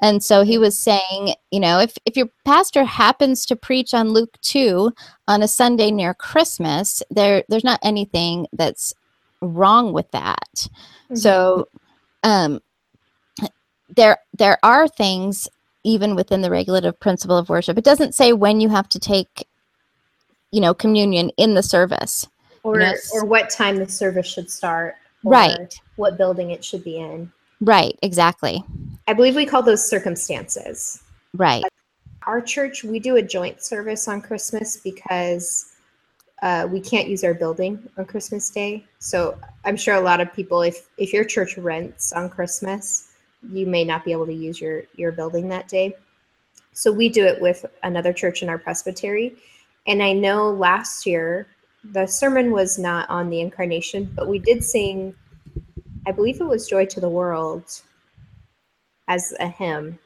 [0.00, 4.10] And so he was saying, you know, if, if your pastor happens to preach on
[4.10, 4.92] Luke 2
[5.26, 8.94] on a Sunday near Christmas, there there's not anything that's
[9.40, 10.48] wrong with that.
[10.54, 11.16] Mm-hmm.
[11.16, 11.68] So
[12.22, 12.60] um
[13.88, 15.48] there there are things
[15.84, 17.78] even within the regulative principle of worship.
[17.78, 19.48] It doesn't say when you have to take
[20.52, 22.28] you know communion in the service
[22.62, 25.80] or or what time the service should start right.
[25.96, 27.30] what building it should be in.
[27.60, 28.62] Right exactly.
[29.06, 31.02] I believe we call those circumstances.
[31.34, 31.64] Right.
[32.26, 35.72] Our church we do a joint service on christmas because
[36.40, 38.84] uh, we can't use our building on christmas day.
[38.98, 43.08] So i'm sure a lot of people if if your church rents on christmas
[43.52, 45.94] you may not be able to use your your building that day.
[46.72, 49.36] So we do it with another church in our presbytery.
[49.86, 51.48] And i know last year
[51.92, 55.14] the sermon was not on the incarnation, but we did sing,
[56.06, 57.64] I believe it was Joy to the World
[59.08, 59.98] as a hymn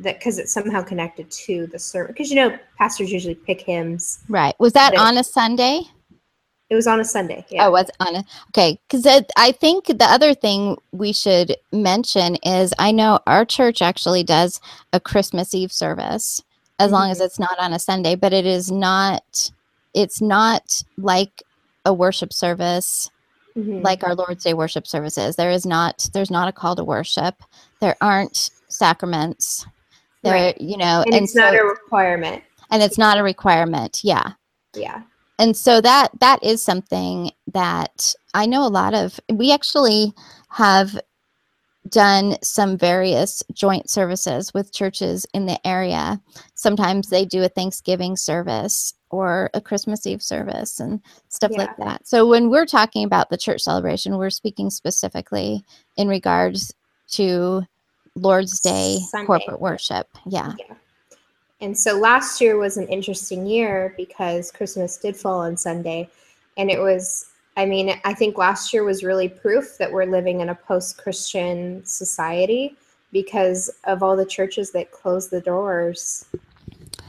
[0.00, 4.20] that because it's somehow connected to the sermon because you know pastors usually pick hymns
[4.28, 5.82] right was that, that on a sunday
[6.70, 7.46] It was on a Sunday.
[7.48, 7.66] Yeah.
[7.66, 8.78] Oh, was on a okay.
[8.86, 9.06] Because
[9.36, 14.60] I think the other thing we should mention is I know our church actually does
[14.92, 16.42] a Christmas Eve service,
[16.78, 17.24] as long as Mhm.
[17.24, 18.16] it's not on a Sunday.
[18.16, 19.50] But it is not.
[19.98, 21.42] It's not like
[21.84, 23.10] a worship service
[23.56, 23.82] Mhm.
[23.82, 25.34] like our Lord's Day worship services.
[25.34, 26.08] There is not.
[26.12, 27.42] There's not a call to worship.
[27.80, 29.66] There aren't sacraments.
[30.22, 30.60] There, Right.
[30.60, 32.44] you know, and, it's not a requirement.
[32.70, 34.00] and it's not a requirement.
[34.04, 34.32] Yeah
[34.74, 35.02] Yeah.
[35.38, 40.12] and so that that is something that i know a lot of we actually
[40.50, 41.00] have
[41.88, 46.20] done some various joint services with churches in the area
[46.54, 52.06] sometimes they do a thanksgiving service or a christmas eve service and stuff like that
[52.06, 55.64] so when we're talking about the church celebration we're speaking specifically
[55.96, 56.74] in regards
[57.08, 57.62] to
[58.14, 59.26] lord's day Sunday.
[59.26, 60.52] corporate worship yeah
[61.60, 66.08] And so last year was an interesting year because Christmas did fall on Sunday.
[66.56, 70.40] And it was, I mean, I think last year was really proof that we're living
[70.40, 72.76] in a post Christian society
[73.10, 76.26] because of all the churches that closed the doors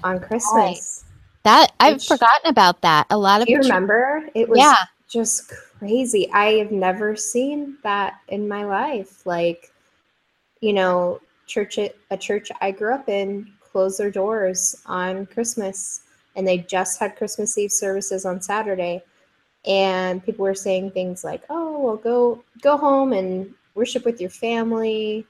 [0.04, 1.04] on Christmas.
[1.44, 4.30] That i've Which- forgotten about that a lot of you remember?
[4.36, 4.76] It was Yeah.
[5.08, 6.30] just crazy.
[6.32, 9.26] I have never seen that in my life.
[9.26, 9.72] Like,
[10.62, 16.02] you know, church a church I grew up in closed their doors on Christmas
[16.36, 19.02] and they just had Christmas Eve services on Saturday.
[19.66, 24.30] And people were saying things like, "Oh, well go go home and worship with your
[24.30, 25.26] family,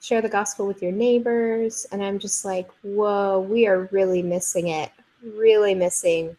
[0.00, 4.68] share the gospel with your neighbors." And I'm just like, "Whoa, we are really missing
[4.68, 4.90] it.
[5.24, 6.36] Really missing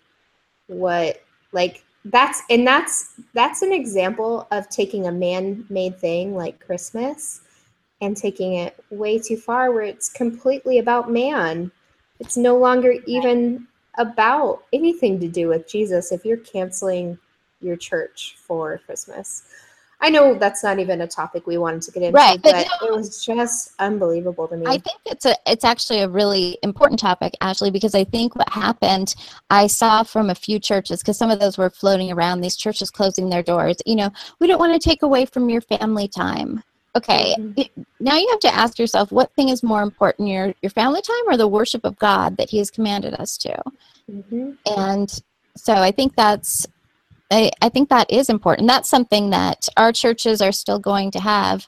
[0.67, 7.41] what like that's and that's that's an example of taking a man-made thing like christmas
[8.01, 11.71] and taking it way too far where it's completely about man.
[12.19, 13.67] It's no longer even
[13.97, 17.17] about anything to do with jesus if you're canceling
[17.61, 19.43] your church for christmas
[20.03, 22.87] i know that's not even a topic we wanted to get into Right, but but
[22.87, 26.99] it was just unbelievable to me I think it's a it's actually a really important
[26.99, 29.13] topic, Ashley, because I think what happened
[29.49, 32.41] I saw from a few churches because some of those were floating around.
[32.41, 33.77] These churches closing their doors.
[33.85, 36.63] You know, we don't want to take away from your family time.
[36.95, 40.69] Okay, it- now you have to ask yourself what thing is more important your your
[40.69, 43.61] family time or the worship of God that He has commanded us to.
[44.09, 44.57] Mhm.
[44.77, 45.21] And
[45.57, 46.67] so I think that's
[47.33, 48.67] I, I think that is important.
[48.67, 51.67] That's something that our churches are still going to have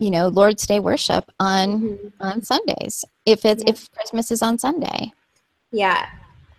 [0.00, 2.08] you know lord's day worship on mm-hmm.
[2.18, 5.12] on sundays if it's if christmas is on sunday
[5.74, 6.08] Yeah,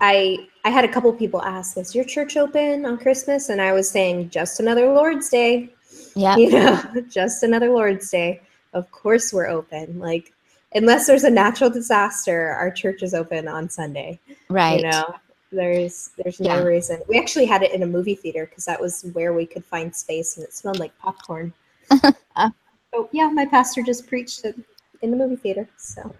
[0.01, 3.71] I I had a couple people ask, "Is your church open on Christmas?" And I
[3.71, 5.69] was saying, "Just another Lord's Day."
[6.15, 6.35] Yeah.
[6.41, 8.41] you know, just another Lord's Day.
[8.73, 9.99] Of course, we're open.
[9.99, 10.33] Like,
[10.73, 14.19] unless there's a natural disaster, our church is open on Sunday.
[14.49, 14.81] Right.
[14.81, 15.15] You know,
[15.55, 16.63] there's there's no Yeah.
[16.63, 17.01] reason.
[17.07, 19.95] We actually had it in a movie theater because that was where we could find
[19.95, 21.53] space, and it smelled like popcorn.
[22.35, 22.49] uh,
[22.93, 24.55] so yeah, my pastor just preached it
[25.01, 25.67] in the movie theater.
[25.77, 26.13] So.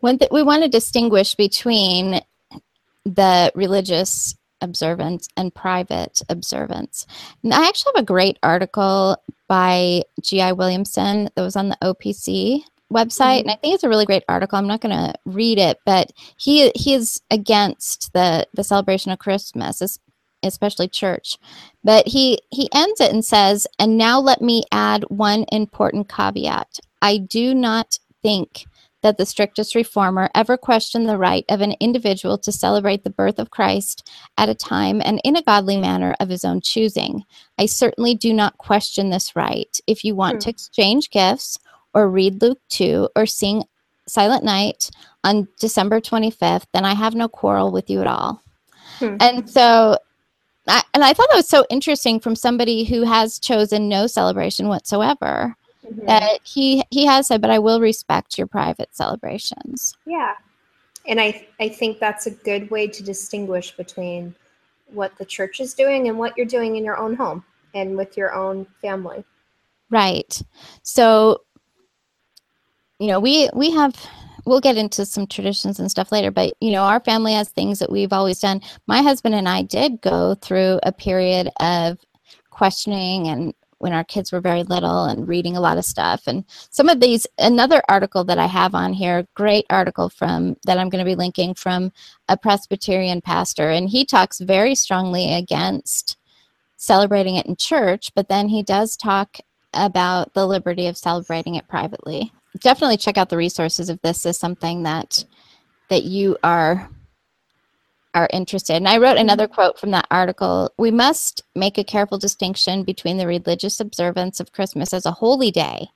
[0.00, 2.20] One th- we want to distinguish between
[3.04, 7.06] the religious observance and private observance.
[7.42, 9.16] And I actually have a great article
[9.48, 10.52] by G.I.
[10.52, 14.58] Williamson that was on the OPC website, and I think it's a really great article.
[14.58, 19.18] I'm not going to read it, but he he is against the the celebration of
[19.18, 19.98] Christmas,
[20.42, 21.38] especially church.
[21.82, 26.78] But he he ends it and says, "And now let me add one important caveat.
[27.02, 28.66] I do not think."
[29.02, 33.38] that the strictest reformer ever questioned the right of an individual to celebrate the birth
[33.38, 37.22] of Christ at a time and in a godly manner of his own choosing.
[37.58, 39.78] I certainly do not question this right.
[39.86, 40.38] If you want Hmm.
[40.44, 41.58] to exchange gifts
[41.94, 43.64] or read Luke 2 or sing
[44.06, 44.90] Silent Night
[45.22, 48.42] on December 25th, then I have no quarrel with you at all.
[48.98, 49.16] Hmm.
[49.20, 49.96] And so
[50.68, 54.68] I, and I thought that was so interesting from somebody who has chosen no celebration
[54.68, 56.06] whatsoever Mhm.
[56.06, 60.32] that he he has said but i will respect your private celebrations Yeah.
[61.06, 64.34] And I I think that's a good way to distinguish between
[64.86, 68.16] what the church is doing and what you're doing in your own home and with
[68.16, 69.24] your own family.
[69.90, 70.40] right
[70.82, 71.42] so
[72.98, 73.94] you know we we have
[74.46, 77.78] we'll get into some traditions and stuff later but you know our family has things
[77.78, 78.60] that we've always done.
[78.86, 81.98] My husband and i did go through a period of
[82.50, 86.22] questioning and when our kids were very little and reading a lot of stuff.
[86.26, 90.78] And some of these another article that i have on here great article from that
[90.78, 91.92] i'm going to be linking from
[92.28, 96.16] a presbyterian pastor and he talks very strongly against
[96.76, 99.38] celebrating it in church but then he does talk
[99.74, 104.38] about the liberty of celebrating it privately definitely check out the resources if this is
[104.38, 105.24] something that
[105.88, 106.88] that you are
[108.14, 108.74] are interested.
[108.74, 109.20] And I wrote mm-hmm.
[109.20, 110.72] another quote from that article.
[110.78, 115.50] We must make a careful distinction between the religious observance of Christmas as a holy
[115.50, 115.88] day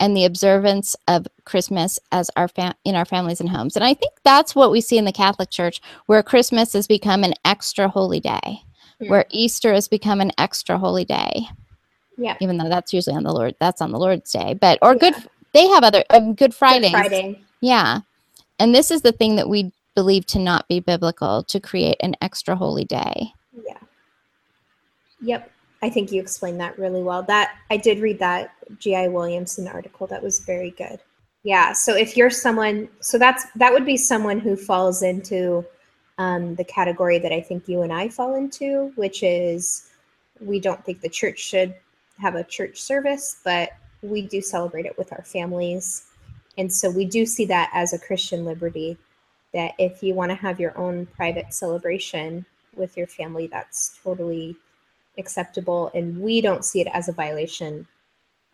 [0.00, 3.76] and the observance of Christmas as our fam- in our families and homes.
[3.76, 7.22] And I think that's what we see in the Catholic Church, where Christmas has become
[7.22, 8.62] an extra holy day,
[8.98, 9.10] Yeah.
[9.10, 11.46] where Easter has become an extra holy day.
[12.18, 12.36] Yeah.
[12.40, 15.14] Even though that's usually on the Lord, that's on the Lord's Day, but or good.
[15.52, 16.90] They have other um, Good Fridays.
[16.90, 17.42] Friday.
[17.60, 18.00] Yeah,
[18.58, 22.16] and this is the thing that we believe to not be biblical to create an
[22.20, 23.32] extra holy day.
[23.52, 23.78] Yeah.
[25.20, 25.50] Yep.
[25.82, 27.22] I think you explained that really well.
[27.24, 29.08] That I did read that G.I.
[29.08, 30.06] Williamson article.
[30.06, 31.00] That was very good.
[31.42, 31.72] Yeah.
[31.72, 35.64] So if you're someone, so that's that would be someone who falls into
[36.18, 39.90] um, the category that I think you and I fall into, which is
[40.40, 41.74] we don't think the church should
[42.18, 43.70] have a church service, but
[44.02, 46.04] we do celebrate it with our families.
[46.58, 48.98] And so we do see that as a Christian liberty
[49.54, 54.56] that if you want to have your own private celebration with your family, that's totally
[55.18, 55.90] acceptable.
[55.94, 57.86] And we don't see it as a violation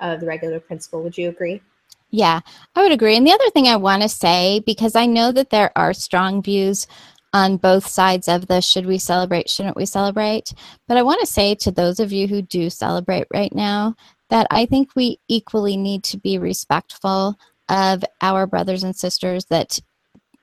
[0.01, 1.03] of the regulative principle.
[1.03, 1.63] Would you agree?
[2.11, 2.41] Yeah,
[2.75, 3.17] I would agree.
[3.17, 6.43] And the other thing I want to say, because I know that there are strong
[6.43, 6.87] views
[7.33, 10.55] on both sides of the should we celebrate, shouldn't we celebrate,
[10.87, 13.95] but I want to say to those of you who do celebrate right now
[14.31, 17.38] that I think we equally need to be respectful
[17.69, 19.81] of our brothers and sisters that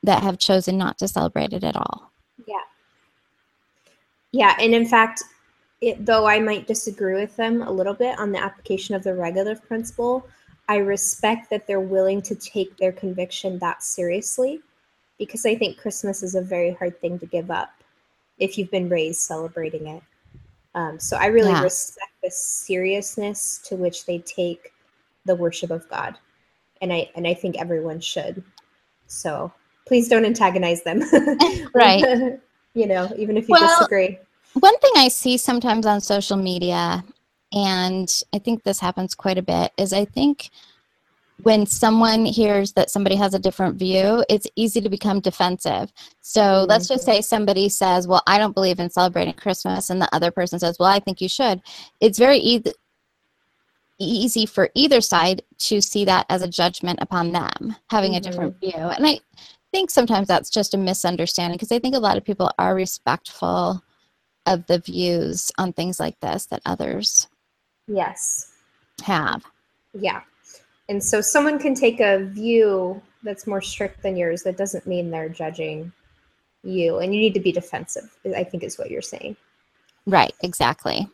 [0.04, 2.12] that have chosen not to celebrate it at all.
[2.48, 2.56] Yeah.
[4.32, 4.56] Yeah.
[4.60, 5.24] And in fact,
[5.82, 9.16] it, though I might disagree with them a little bit on the application of the
[9.16, 10.28] regulative principle,
[10.68, 14.62] I respect that they're willing to take their conviction that seriously
[15.18, 17.72] because I think Christmas is a very hard thing to give up
[18.38, 20.04] if you've been raised celebrating it.
[20.76, 21.62] Um, so I really Yeah.
[21.64, 24.74] respect the seriousness to which they take
[25.26, 26.18] the worship of God,
[26.82, 28.44] and I and I think everyone should.
[29.08, 29.52] So
[29.88, 31.02] please don't antagonize them,
[31.74, 32.04] Right.
[32.76, 34.20] you know, even if you Well, disagree.
[34.54, 37.04] One thing I see sometimes on social media,
[37.54, 40.50] and I think this happens quite a bit, is I think
[41.44, 45.92] when someone hears that somebody has a different view, it's easy to become defensive.
[46.22, 47.18] So let's just mm-hmm.
[47.18, 50.78] say somebody says, Well, I don't believe in celebrating Christmas, and the other person says,
[50.80, 51.62] Well, I think you should.
[52.00, 52.72] It's very easy.
[53.98, 58.60] Easy for either side to see that as a judgment upon them having a different
[58.60, 58.78] mm-hmm.
[58.78, 58.90] view.
[58.90, 59.20] And I
[59.72, 63.82] think sometimes that's just a misunderstanding because I think a lot of people are respectful
[64.46, 67.30] of the views on things like this that others
[67.88, 68.52] Yes.
[69.04, 69.44] have.
[69.94, 70.22] Yeah.
[70.90, 74.44] And so someone can take a view that's more strict than yours.
[74.44, 75.92] That doesn't mean they're judging
[76.64, 77.00] you.
[77.00, 79.36] And you need to be defensive, I think is what you're saying.
[80.06, 81.10] Right, exactly.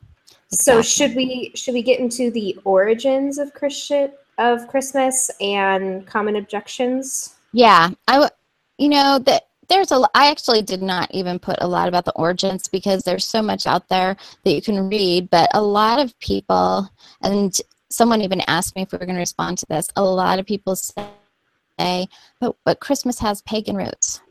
[0.54, 6.36] So should we should we get into the origins of Christian of Christmas and common
[6.36, 7.36] objections?
[7.54, 8.30] Yeah, I w-
[8.78, 12.12] you know that there's a I actually did not even put a lot about the
[12.14, 16.18] origins because there's so much out there that you can read, but a lot of
[16.20, 16.90] people
[17.22, 17.58] and
[17.92, 19.88] someone even asked me if we were going to respond to this.
[19.96, 22.08] A lot of people say,
[22.40, 24.22] "But but Christmas has pagan roots."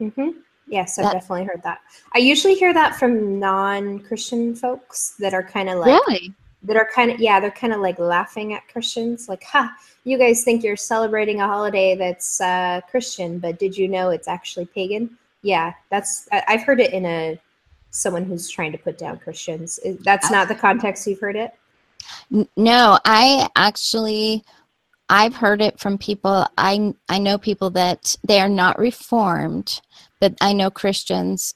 [0.00, 0.30] Mm-hmm.
[0.68, 1.80] Yes, I've That- definitely heard that.
[2.14, 6.32] I usually hear that from non-Christian folks that are kind of like Really?
[6.62, 9.70] that are kind of yeah, they're kind of like laughing at Christians, like, "Ha,
[10.04, 14.28] you guys think you're celebrating a holiday that's uh, Christian, but did you know it's
[14.28, 17.38] actually pagan?" Yeah, that's I, I've heard it in a
[17.90, 19.80] someone who's trying to put down Christians.
[20.04, 21.52] That's not the context you've heard it.
[22.56, 24.44] No, I actually
[25.08, 29.80] I've heard it from people I I know people that they are not reformed,
[30.20, 31.54] but I know Christians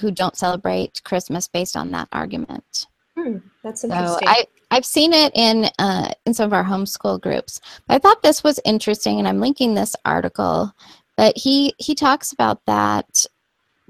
[0.00, 2.86] who don't celebrate Christmas based on that argument.
[3.16, 4.18] Hmm, that's So.
[4.26, 7.60] I I've seen it in uh, in some of our homeschool groups.
[7.86, 10.72] But I thought this was interesting, and I'm linking this article.
[11.16, 13.26] But he he talks about that.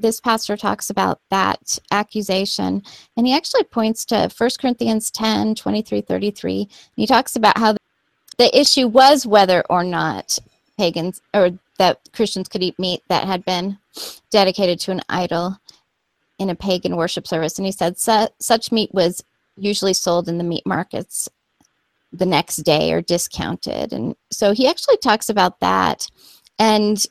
[0.00, 2.82] This pastor talks about that accusation,
[3.16, 6.60] and he actually points to 1 Corinthians 10, 23, 33.
[6.62, 7.76] And he talks about how
[8.38, 10.38] the issue was whether or not
[10.78, 13.78] pagans or that Christians could eat meat that had been
[14.30, 15.58] dedicated to an idol
[16.38, 17.59] in a pagan worship service.
[17.59, 19.22] And he said such meat was
[19.57, 21.28] usually sold in the meat markets
[22.12, 23.92] the next day or discounted.
[23.92, 26.09] And so he actually talks about that.
[26.59, 27.05] And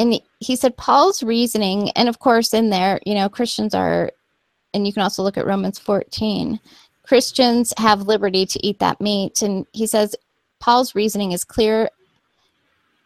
[0.00, 4.10] and he- said Paul's reasoning, and of course in there, you know, Christians are,
[4.72, 6.58] and you can also look at Romans 14.
[7.02, 9.42] Christians have liberty to eat that meat.
[9.42, 10.16] And he says
[10.58, 11.90] Paul's reasoning is clear.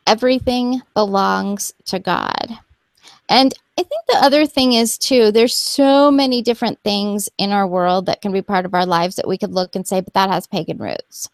[0.06, 2.58] Everything belongs to God.
[3.28, 7.66] And I think the other thing is too, there's so many different things in our
[7.66, 10.14] world that can be part of our lives that we could look and say, but
[10.14, 11.28] that has pagan roots.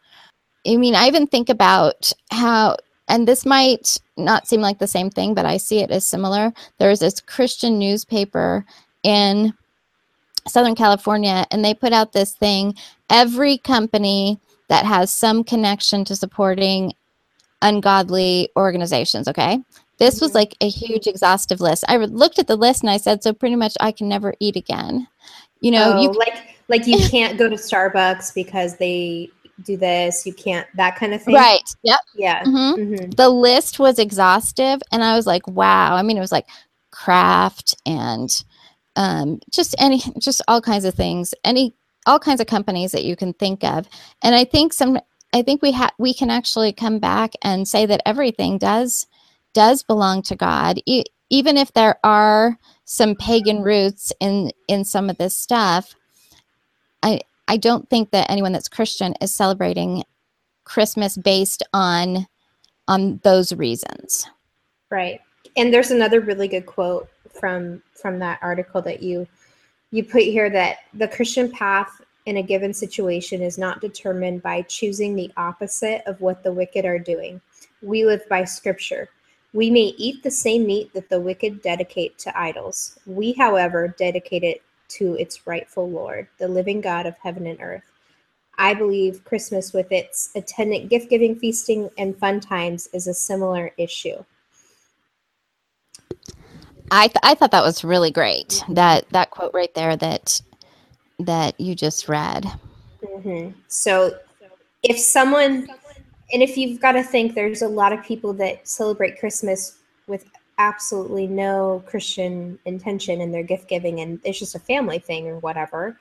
[0.66, 2.76] I mean, I even think about how
[3.10, 6.52] and this might not seem like the same thing, but I see it as similar.
[6.78, 8.64] There's this Christian newspaper
[9.02, 9.52] in
[10.46, 12.74] Southern California, and they put out this thing
[13.10, 14.38] every company
[14.68, 16.94] that has some connection to supporting
[17.60, 19.58] ungodly organizations, okay?
[19.98, 20.38] This was mm-hmm.
[20.38, 21.84] like a huge exhaustive list.
[21.88, 24.54] I looked at the list and I said, so pretty much I can never eat
[24.54, 25.08] again.
[25.60, 29.28] You know, Oh, you like like you can't go to Starbucks because they
[29.64, 30.26] do this.
[30.26, 31.34] You can't that kind of thing.
[31.34, 31.62] Right.
[31.82, 32.00] Yep.
[32.14, 32.44] Yeah.
[32.44, 32.74] Mhm.
[32.76, 33.16] Mhm.
[33.16, 36.46] The list was exhaustive, and I was like, "Wow!" I mean, it was like
[36.90, 38.30] craft and
[38.96, 41.74] um, just any, just all kinds of things, any,
[42.06, 43.88] all kinds of companies that you can think of.
[44.22, 44.98] And I think some,
[45.32, 49.06] I think we have, we can actually come back and say that everything does,
[49.54, 55.08] does belong to God, e- even if there are some pagan roots in in some
[55.08, 55.94] of this stuff.
[57.02, 57.20] I
[57.50, 60.04] I don't think that anyone that's Christian is celebrating
[60.62, 62.28] Christmas based on
[62.86, 64.24] on those reasons.
[64.88, 65.20] Right.
[65.56, 69.26] And there's another really good quote from from that article that you
[69.90, 74.62] you put here that the Christian path in a given situation is not determined by
[74.62, 77.40] choosing the opposite of what the wicked are doing.
[77.82, 79.08] We live by scripture.
[79.54, 82.96] We may eat the same meat that the wicked dedicate to idols.
[83.06, 87.84] We, however, dedicate it to its rightful Lord, the living God of heaven and earth.
[88.58, 93.72] I believe Christmas, with its attendant gift giving, feasting, and fun times, is a similar
[93.78, 94.22] issue.
[96.90, 98.62] I th- I thought that was really great.
[98.68, 100.42] That that quote right there that
[101.20, 102.46] that you just read.
[103.02, 104.18] hmm So,
[104.82, 105.68] if someone,
[106.32, 110.24] and if you've got to think, there's a lot of people that celebrate Christmas with
[110.60, 115.38] absolutely no Christian intention in their gift giving, and it's just a family thing or
[115.38, 115.98] whatever.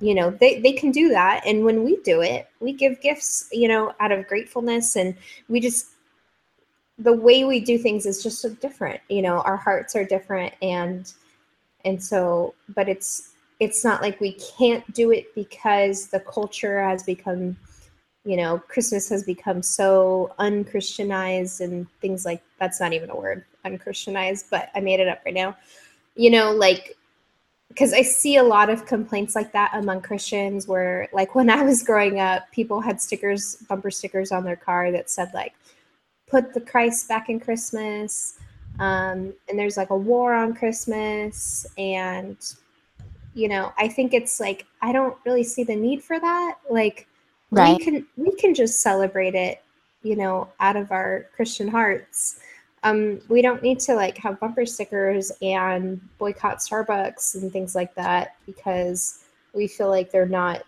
[0.00, 1.46] You know, they, they can do that.
[1.46, 5.14] And when we do it, we give gifts, you know, out of gratefulness, and
[5.48, 5.86] we just,
[6.98, 9.00] the way we do things is just so different.
[9.08, 11.10] You know, our hearts are different, and,
[11.84, 17.04] and so, but it's, it's not like we can't do it because the culture has
[17.04, 17.56] become
[18.28, 23.42] you know christmas has become so unchristianized and things like that's not even a word
[23.64, 25.56] unchristianized but i made it up right now.
[26.14, 26.98] You know like
[27.68, 31.62] because i see a lot of complaints like that among christians where like when i
[31.62, 35.54] was growing up people had stickers bumper stickers on their car that said like
[36.26, 38.38] put the christ back in christmas.
[38.78, 42.36] Um, and there's like a war on christmas and
[43.32, 46.58] you know i think it's like i don't really see the need for that.
[46.68, 47.08] Like
[47.50, 47.78] Right.
[47.78, 49.62] we can we can just celebrate it
[50.02, 52.40] you know out of our christian hearts
[52.82, 57.94] um we don't need to like have bumper stickers and boycott starbucks and things like
[57.94, 59.24] that because
[59.54, 60.62] we feel like they're not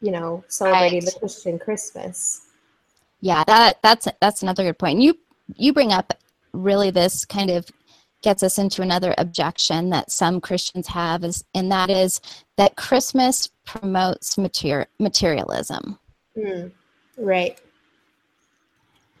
[0.00, 2.46] you know celebrating the christian christmas
[3.22, 5.00] Yeah, that that's that's another good point.
[5.00, 5.16] You
[5.56, 6.12] you bring up
[6.52, 7.66] really this kind of
[8.22, 12.20] gets us into another objection that some Christians have is and that is
[12.56, 15.98] that Christmas promotes mater- materialism.
[16.36, 16.70] Mm,
[17.18, 17.60] right.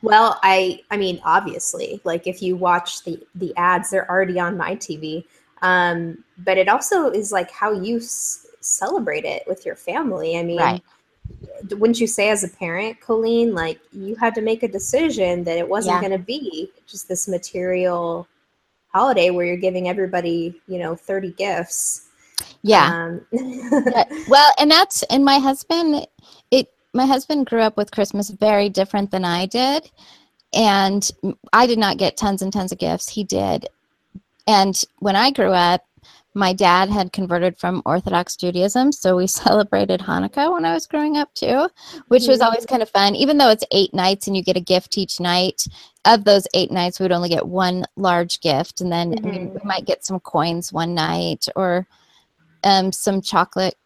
[0.02, 4.56] Well, I I mean, obviously, like if you watch the the ads, they're already on
[4.56, 5.24] my TV.
[5.62, 10.36] Um, but it also is like how you s- celebrate it with your family.
[10.36, 10.82] I mean, Right.
[11.70, 15.56] wouldn't you say as a parent, Colleen, like you had to make a decision that
[15.58, 16.08] it wasn't Yeah.
[16.08, 18.26] going to be just this material
[18.92, 22.08] holiday where you're giving everybody, you know, 30 gifts.
[22.62, 22.86] Yeah.
[22.86, 26.06] Um, Yeah, well, and that's and my husband
[26.50, 29.90] it my husband grew up with Christmas very different than I did.
[30.54, 31.08] And
[31.52, 33.08] I did not get tons and tons of gifts.
[33.08, 33.66] He did.
[34.46, 35.82] And when I grew up,
[36.34, 41.16] my dad had converted from Orthodox Judaism, so we celebrated Hanukkah when I was growing
[41.16, 41.68] up too,
[42.08, 43.14] which was always kind of fun.
[43.14, 45.66] Even though it's eight nights and you get a gift each night,
[46.04, 49.54] of those eight nights, we would only get one large gift, and then I mean,
[49.54, 51.86] we might get some coins one night or
[52.64, 53.76] um, some chocolate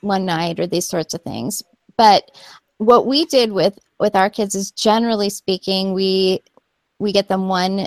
[0.00, 1.62] one night or these sorts of things.
[1.96, 2.30] But
[2.78, 6.42] what we did with with our kids is generally speaking, we
[6.98, 7.86] we get them one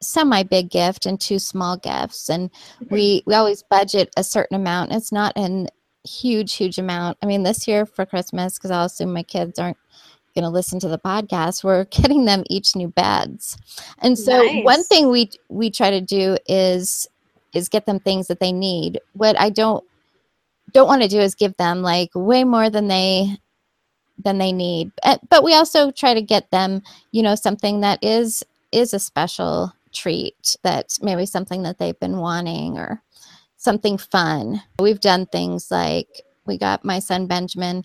[0.00, 2.28] semi big gift and two small gifts.
[2.28, 2.50] And
[2.90, 5.68] we we always budget a certain amount it's not an
[6.04, 7.18] huge huge amount.
[7.22, 9.76] I mean this year for christmas because i'll assume my kids aren't
[10.34, 13.58] going to listen to the podcast we're getting them each new beds.
[13.98, 17.06] And so one thing we we try to do is
[17.52, 19.00] is get them things that they need.
[19.12, 19.84] What i don't
[20.72, 23.36] don't want to do is give them like way more than they
[24.22, 24.92] than they need.
[25.28, 26.82] But we also try to get them
[27.12, 28.42] you know something that is
[28.72, 33.02] is a special treat that's maybe something that they've been wanting or
[33.56, 37.84] something fun we've done things like we got my son benjamin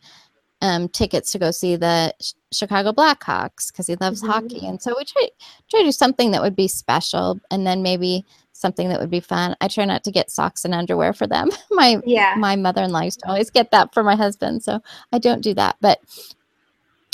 [0.61, 4.27] um, tickets to go see the Ch- Chicago Blackhawks because he loves Mhm.
[4.27, 5.27] hockey, and so we try
[5.69, 9.19] try to do something that would be special, and then maybe something that would be
[9.19, 9.55] fun.
[9.59, 11.49] I try not to get socks and underwear for them.
[11.71, 12.35] my Yeah.
[12.37, 14.79] my mother-in-law used to always get that for my husband, so
[15.11, 15.75] I don't do that.
[15.81, 15.99] But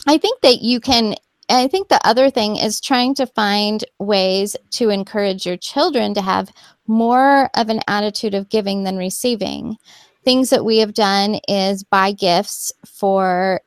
[0.08, 1.16] I think that you can.
[1.50, 6.22] I think the other thing is trying to find ways to encourage your children to
[6.22, 6.52] have
[6.88, 9.78] more of an attitude of giving than receiving.
[10.24, 13.62] Things that we have done is buy gifts for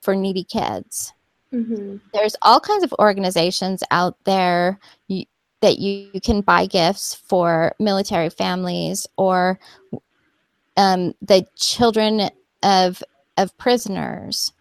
[0.00, 1.12] for needy kids.
[1.52, 1.98] Mm-hmm.
[2.12, 5.24] There's all kinds of organizations out there you,
[5.60, 9.60] that you, you can buy gifts for military families or
[10.76, 12.30] um, the children
[12.62, 13.02] of
[13.36, 14.52] of prisoners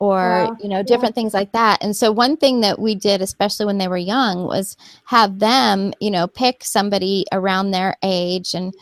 [0.00, 0.84] or Wow, you know yeah.
[0.84, 3.96] different things like that and so one thing that we did especially when they were
[3.96, 4.76] young was
[5.06, 8.74] have them you know pick somebody around their age and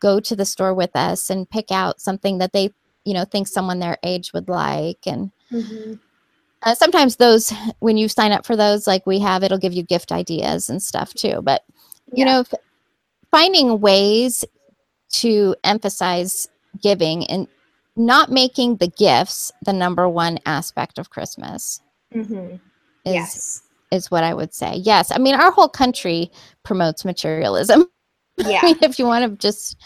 [0.00, 2.70] go to the store with us and pick out something that they
[3.04, 5.94] you know think someone their age would like and Mm-hmm.
[6.62, 9.82] uh, sometimes those when you sign up for those like we have it'll give you
[9.82, 11.62] gift ideas and stuff too but
[12.14, 12.54] you know f-
[13.30, 14.44] finding ways
[15.10, 16.48] to emphasize
[16.80, 17.48] giving and
[17.96, 21.80] not making the gifts the number one aspect of christmas
[22.14, 22.56] Mm-hmm.
[23.04, 23.62] is Yes.
[23.90, 26.30] is what i would say yes i mean our whole country
[26.64, 27.86] promotes materialism
[28.38, 28.60] Yeah.
[28.62, 29.76] I mean, if you want to just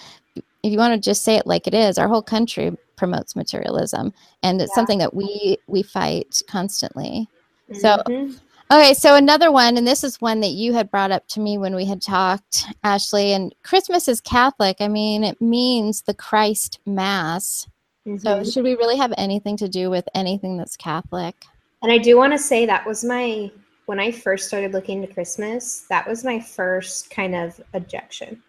[0.62, 4.12] if you want to just say it like it is our whole country promotes materialism
[4.42, 4.74] and it's Yeah.
[4.74, 7.28] something that we we fight constantly
[7.72, 8.38] so Mhm.
[8.72, 11.58] okay so another one and this is one that you had brought up to me
[11.58, 16.78] when we had talked ashley and christmas is catholic i mean it means the christ
[16.86, 17.66] mass
[18.04, 18.52] so Mhm.
[18.52, 21.44] should we really have anything to do with anything that's catholic
[21.82, 23.50] And I do want to say that was my
[23.86, 28.42] when I first started looking to Christmas, that was my first kind of objection.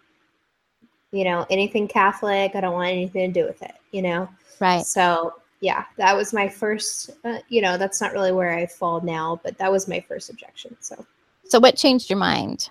[1.12, 4.30] You know, anything Catholic, I don't want anything to do with it, you know?
[4.60, 8.66] right So, yeah, that was my first, uh, you know, that's not really where I
[8.66, 10.76] fall now, but that was my first objection.
[10.80, 11.06] So,
[11.46, 12.70] so what changed your mind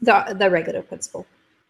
[0.00, 1.26] the, the regulative principle.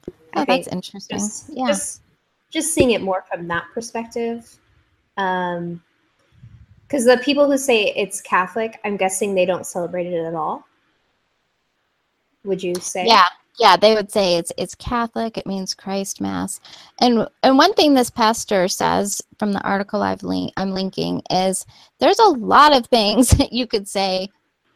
[0.08, 2.02] oh I that's interesting just, yeah just,
[2.50, 4.58] just seeing it more from that perspective.
[5.16, 5.82] Um,
[6.90, 10.66] because the people who say it's Catholic, I'm guessing they don't celebrate it at all.
[12.44, 13.06] Would you say?
[13.06, 13.28] Yeah,
[13.60, 15.38] yeah, they would say it's it's Catholic.
[15.38, 16.60] It means Christ Mass,
[17.00, 21.64] and and one thing this pastor says from the article I've link I'm linking is
[21.98, 24.28] there's a lot of things that you could say.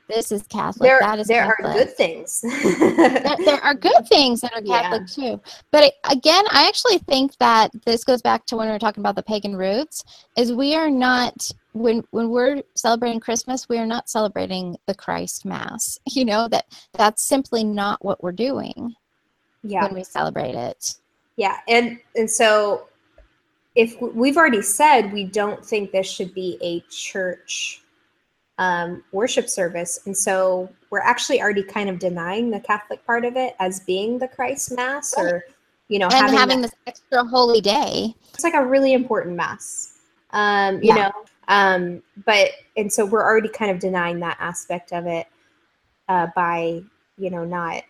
[0.09, 0.89] This is Catholic.
[0.89, 2.41] There, that is there are good things.
[2.43, 4.83] there, there are good things that are Yeah.
[4.83, 5.41] Catholic too.
[5.71, 9.01] But it, again, I actually think that this goes back to when we were talking
[9.03, 10.05] about the pagan roots.
[10.37, 15.45] Is we are not when when we're celebrating Christmas, we are not celebrating the Christ
[15.45, 15.99] Mass.
[16.15, 18.95] You know that that's simply not what we're doing
[19.63, 19.85] yeah.
[19.85, 20.95] when we celebrate it.
[21.37, 22.89] Yeah, and and so
[23.75, 27.83] if we've already said we don't think this should be a church
[28.59, 33.37] um, worship service, and so we're actually already kind of denying the Catholic part of
[33.37, 35.45] it as being the Christ Mass, or
[35.89, 38.15] you know, and having, having, that- this extra holy day.
[38.33, 39.99] it's like a really important mass,
[40.31, 40.95] um, you Yeah.
[40.95, 41.13] know.
[41.49, 45.27] Um, but and so we're already kind of denying that aspect of it
[46.09, 46.83] uh, by
[47.19, 47.83] you know not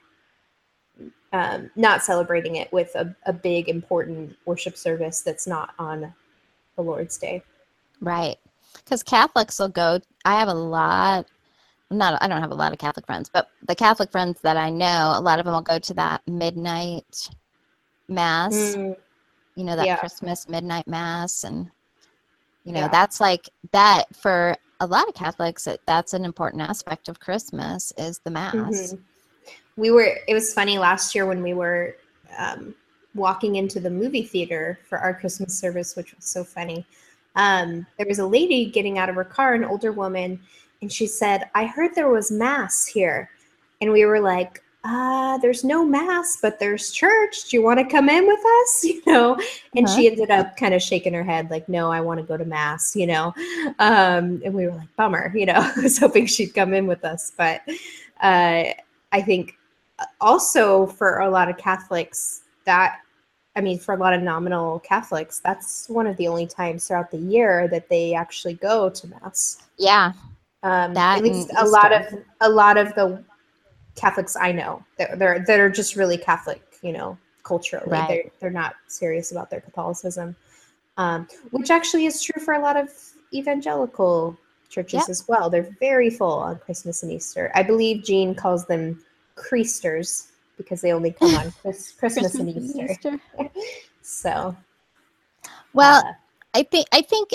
[1.32, 6.12] um, not celebrating it with a, a big important worship service that's not on
[6.76, 7.42] the Lord's Day.
[8.00, 8.36] Right.
[8.84, 11.26] Because Catholics will go, I have a lot,
[11.90, 14.70] not, I don't have a lot of Catholic friends, but the Catholic friends that I
[14.70, 17.30] know, a lot of them will go to that midnight
[18.08, 18.96] mass, Mm,
[19.56, 19.96] you know, that yeah.
[19.96, 21.44] Christmas midnight mass.
[21.44, 21.70] And,
[22.64, 22.88] you know, Yeah.
[22.88, 27.92] that's like that for a lot of Catholics, it, that's an important aspect of Christmas
[27.98, 28.94] is the mass.
[28.94, 28.98] mhm.
[29.76, 30.18] We were.
[30.28, 31.96] It was funny last year when we were
[32.38, 32.74] um,
[33.14, 36.86] walking into the movie theater for our Christmas service, which was so funny.
[37.36, 40.40] Um, there was a lady getting out of her car, an older woman,
[40.80, 43.30] and she said, "I heard there was mass here,"
[43.80, 44.60] and we were like.
[44.86, 47.48] Uh, there's no mass, but there's church.
[47.48, 48.84] Do you want to come in with us?
[48.84, 49.40] You know,
[49.74, 52.36] and she ended up kind of shaking her head, like, "No, I want to go
[52.36, 53.32] to mass." You know,
[53.78, 57.02] um, and we were like, "Bummer." You know, I was hoping she'd come in with
[57.02, 57.62] us, but
[58.22, 58.64] uh,
[59.12, 59.56] I think
[60.20, 62.98] also for a lot of Catholics that
[63.56, 67.10] I mean for a lot of nominal Catholics that's one of the only times throughout
[67.10, 69.58] the year that they actually go to mass.
[69.78, 70.12] Yeah.
[70.62, 72.02] Um, That at least a lot of
[72.40, 73.22] a lot of the
[73.96, 77.86] Catholics I know that they're that are just really Catholic, you know, culturally.
[77.88, 78.08] Right.
[78.08, 80.34] They're they're not serious about their Catholicism,
[80.96, 82.90] um, which actually is true for a lot of
[83.32, 84.36] evangelical
[84.68, 85.08] churches Yep.
[85.10, 85.48] as well.
[85.50, 87.52] They're very full on Christmas and Easter.
[87.54, 89.04] I believe Jean calls them
[89.36, 93.20] Creasters because they only come on Chris, Christmas, and Easter.
[94.02, 94.56] so
[95.72, 96.12] Well, Uh,
[96.54, 97.30] I think I think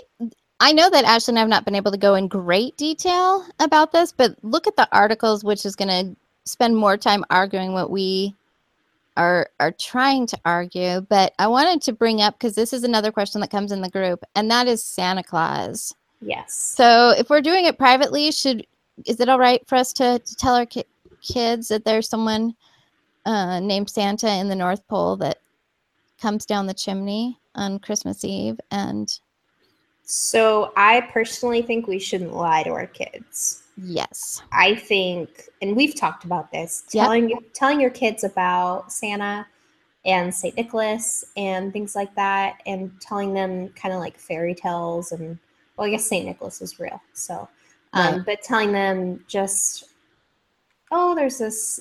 [0.59, 3.45] I know that Ashley and I have not been able to go in great detail
[3.59, 6.15] about this, but look at the articles, which is going to
[6.45, 8.35] spend more time arguing what we
[9.17, 11.01] are are trying to argue.
[11.01, 13.89] But I wanted to bring up because this is another question that comes in the
[13.89, 15.93] group, and that is Santa Claus.
[16.21, 16.53] Yes.
[16.53, 18.65] So if we're doing it privately, should
[19.05, 20.83] is it all right for us to, to tell our ki-
[21.21, 22.55] kids that there's someone
[23.25, 25.39] uh, named Santa in the North Pole that
[26.19, 29.19] comes down the chimney on Christmas Eve and
[30.03, 33.63] So I personally think we shouldn't lie to our kids.
[33.81, 34.41] Yes.
[34.51, 37.03] I think, and we've talked about this, Yep.
[37.03, 39.47] telling telling your kids about Santa
[40.05, 45.11] and Saint Nicholas and things like that, and telling them kind of like fairy tales
[45.11, 45.37] and
[45.77, 47.47] well, I guess Saint Nicholas is real, so
[47.93, 48.25] um, Right.
[48.25, 49.85] but telling them just
[50.91, 51.79] oh, there's this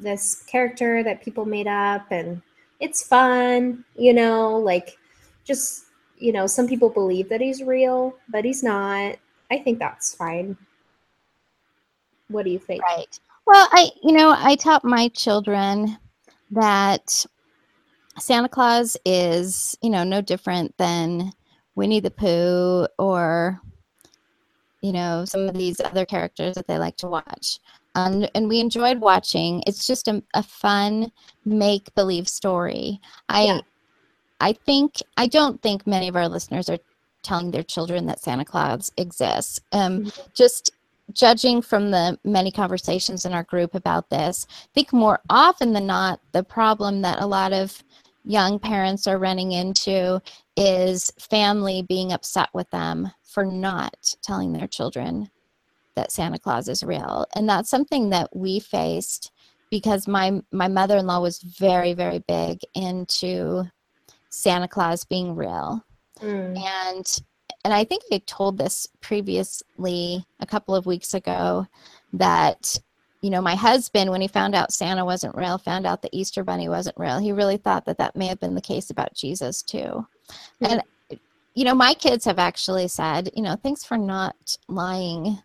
[0.00, 2.42] this character that people made up, and
[2.80, 4.96] it's fun, you know, like
[5.44, 5.84] just
[6.20, 9.16] you know, some people believe that he's real, but he's not.
[9.50, 10.56] I think that's fine.
[12.28, 12.82] What do you think?
[12.82, 13.18] Right.
[13.46, 15.96] Well, I, you know, I taught my children
[16.50, 17.24] that
[18.18, 21.32] Santa Claus is, you know, no different than
[21.74, 23.60] Winnie the Pooh or,
[24.82, 27.58] you know, some of these other characters that they like to watch.
[27.98, 29.62] Um, and we enjoyed watching.
[29.66, 31.10] It's just a, a fun
[31.44, 33.00] make believe story.
[33.28, 33.60] I,
[34.40, 36.78] I think, I don't think many of our listeners are
[37.22, 39.60] telling their children that Santa Claus exists.
[39.72, 40.70] Um, Just
[41.12, 45.86] judging from the many conversations in our group about this, I think more often than
[45.86, 47.82] not, the problem that a lot of
[48.24, 50.20] young parents are running into
[50.56, 55.30] is family being upset with them for not telling their children
[55.98, 57.26] that Santa Claus is real.
[57.34, 59.32] And that's something that we faced
[59.70, 63.64] because my my mother-in-law was very very big into
[64.30, 65.84] Santa Claus being real
[66.20, 66.58] Mm.
[66.58, 67.22] and
[67.64, 71.66] and I think I told this previously a couple of weeks ago
[72.14, 72.80] that
[73.22, 76.42] you know my husband when he found out Santa wasn't real found out the Easter
[76.42, 79.62] bunny wasn't real he really thought that that may have been the case about Jesus
[79.62, 80.06] too
[80.60, 80.82] and
[81.54, 85.38] you know my kids have actually said you know thanks for not lying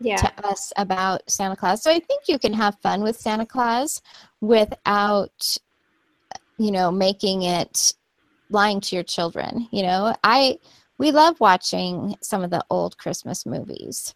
[0.00, 0.16] Yeah.
[0.16, 4.00] to us about Santa Claus so I think you can have fun with Santa Claus
[4.40, 5.56] without
[6.58, 7.94] you know making it
[8.50, 10.58] lying to your children you know i
[10.98, 14.14] we love watching some of the old christmas movies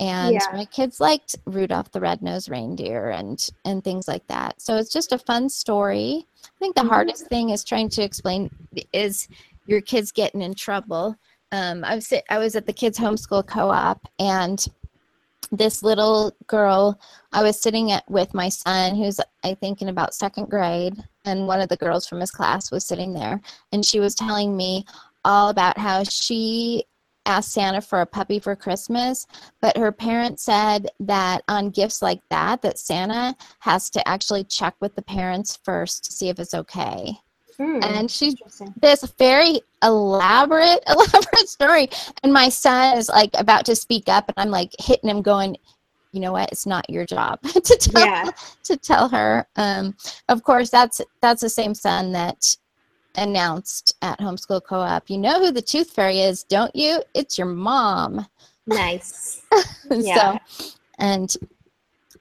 [0.00, 0.46] and Yeah.
[0.52, 5.12] my kids liked rudolph the red-nosed reindeer and and things like that so it's just
[5.12, 6.88] a fun story i think the Mhm.
[6.88, 8.50] hardest thing is trying to explain
[8.92, 9.28] is
[9.66, 11.16] your kids getting in trouble
[11.52, 14.66] um, I was I was at the kids homeschool co-op and
[15.50, 16.98] this little girl
[17.32, 21.46] I was sitting at with my son who's I think in about second grade and
[21.46, 23.40] one of the girls from his class was sitting there
[23.72, 24.84] and she was telling me
[25.24, 26.84] all about how she
[27.26, 29.26] asked Santa for a puppy for Christmas
[29.60, 34.74] but her parents said that on gifts like that that Santa has to actually check
[34.80, 37.18] with the parents first to see if it's okay
[37.56, 37.80] Hmm.
[37.82, 38.34] and she's
[38.80, 41.88] this very elaborate elaborate story
[42.22, 45.56] and my son is like about to speak up and i'm like hitting him going
[46.12, 48.30] you know what it's not your job to tell Yeah.
[48.64, 49.94] to tell her um
[50.28, 52.56] of course that's that's the same son that
[53.16, 57.46] announced at homeschool co-op you know who the tooth fairy is don't you it's your
[57.46, 58.26] mom
[58.66, 59.42] Nice.
[59.90, 60.38] Yeah.
[60.38, 60.64] so
[60.98, 61.36] and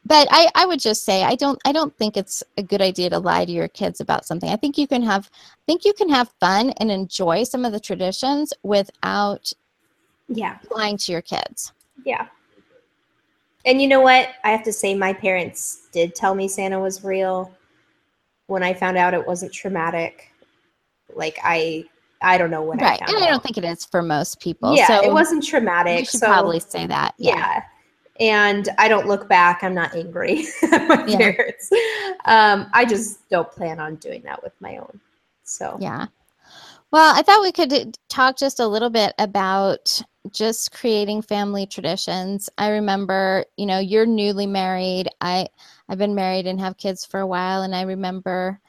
[0.06, 3.10] but I, I would just say I don't I don't think it's a good idea
[3.10, 4.50] to lie to your kids about something.
[4.50, 7.72] I think you can have I think you can have fun and enjoy some of
[7.72, 9.52] the traditions without
[10.28, 10.58] Yeah.
[10.72, 11.74] lying to your kids.
[12.06, 12.28] Yeah.
[13.66, 14.30] And you know what?
[14.44, 17.50] I have to say, my parents did tell me Santa was real.
[18.48, 20.34] When I found out it wasn't traumatic,
[21.16, 21.86] like I,
[22.22, 23.02] I don't know when right.
[23.02, 24.76] I And found I don't think it is for most people.
[24.76, 26.00] yeah, so it wasn't traumatic.
[26.00, 27.16] You should so, probably say that.
[27.18, 27.36] Yeah.
[27.38, 27.62] Yeah.
[28.20, 29.64] And I don't look back.
[29.64, 31.18] I'm not angry at my Yeah.
[31.18, 31.70] parents.
[32.26, 35.00] Um, I just don't plan on doing that with my own.
[35.44, 36.08] So Yeah.
[36.92, 40.00] Well, I thought we could talk just a little bit about
[40.32, 42.50] just creating family traditions.
[42.58, 45.10] I remember, you know, you're newly married.
[45.20, 45.48] I
[45.90, 48.60] I've been married and have kids for a while and I remember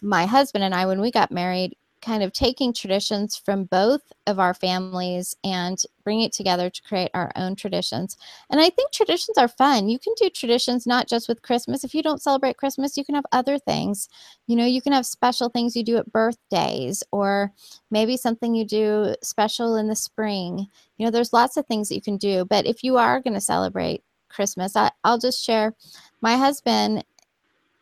[0.00, 4.38] my husband and I when we got married kind of taking traditions from both of
[4.38, 8.16] our families and bringing it together to create our own traditions.
[8.50, 9.88] And I think traditions are fun.
[9.88, 11.84] You can do traditions not just with Christmas.
[11.84, 14.08] If you don't celebrate Christmas, you can have other things.
[14.46, 17.52] You know, you can have special things you do at birthdays or
[17.90, 20.66] maybe something you do special in the spring.
[20.98, 22.44] You know, there's lots of things that you can do.
[22.44, 25.74] But if you are going to celebrate Christmas, I, I'll just share
[26.20, 27.04] my husband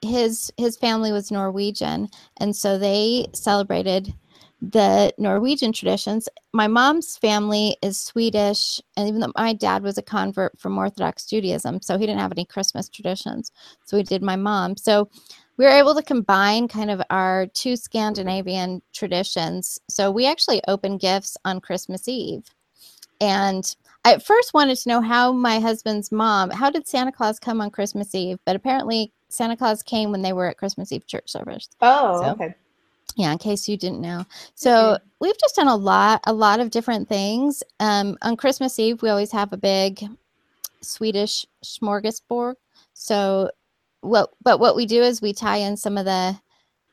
[0.03, 4.15] his his family was Norwegian and so they celebrated
[4.63, 6.29] the Norwegian traditions.
[6.53, 11.25] My mom's family is Swedish, and even though my dad was a convert from Orthodox
[11.25, 13.53] Judaism, so he didn't have any Christmas traditions.
[13.87, 14.77] So we did my mom.
[14.77, 15.09] So
[15.57, 19.81] we were able to combine kind of our two Scandinavian traditions.
[19.89, 22.45] So we actually opened gifts on Christmas Eve.
[23.21, 23.75] And
[24.05, 27.71] I first wanted to know how my husband's mom, how did Santa Claus come on
[27.71, 28.39] Christmas Eve?
[28.47, 31.69] But apparently Santa Claus came when they were at Christmas Eve church service.
[31.81, 32.55] Oh, So- okay.
[33.17, 34.25] yeah in case you didn't know.
[34.55, 37.63] So we've just done a lot a lot of different things.
[37.81, 40.05] Um, on christmas eve we always have a big
[40.81, 42.55] swedish smorgasbord.
[42.95, 43.51] So
[44.03, 46.39] what but what we do is we tie in some of the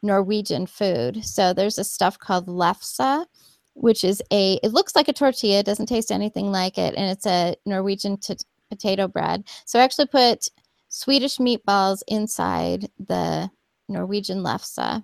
[0.04, 1.24] norwegian food.
[1.26, 3.26] So there's a stuff called lefse
[3.74, 7.28] which is a it looks like a tortilla doesn't taste anything like it and it's
[7.28, 8.36] a norwegian t-
[8.70, 9.44] potato bread.
[9.66, 10.50] So i actually put
[10.90, 13.50] swedish meatballs inside the
[13.90, 15.04] norwegian lefse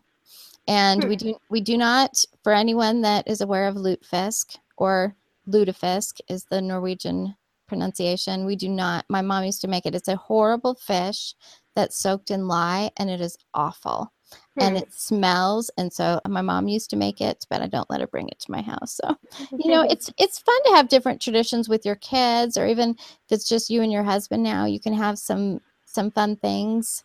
[0.67, 5.15] and we do we do not for anyone that is aware of lutefisk or
[5.47, 7.35] lutefisk is the Norwegian
[7.67, 8.45] pronunciation.
[8.45, 9.05] We do not.
[9.09, 9.95] My mom used to make it.
[9.95, 11.33] It's a horrible fish
[11.75, 14.11] that's soaked in lye, and it is awful.
[14.59, 14.83] And Hmm.
[14.83, 18.07] it smells, and so my mom used to make it, but I don't let her
[18.07, 18.99] bring it to my house.
[19.03, 19.15] So,
[19.57, 23.31] you know, it's it's fun to have different traditions with your kids, or even if
[23.31, 24.43] it's just you and your husband.
[24.43, 25.59] Now you can have some
[25.93, 27.03] some fun things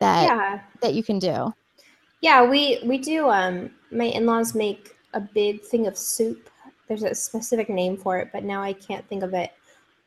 [0.00, 0.60] that Yeah.
[0.80, 1.52] that you can do.
[2.20, 3.28] Yeah, we we do.
[3.28, 6.48] Um, my in-laws make a big thing of soup.
[6.88, 9.52] There's a specific name for it, but now I can't think of it.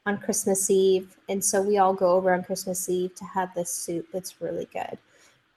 [0.08, 3.72] On Christmas Eve, and so we all go over on Christmas Eve to have this
[3.72, 4.06] soup.
[4.14, 5.00] It's really good.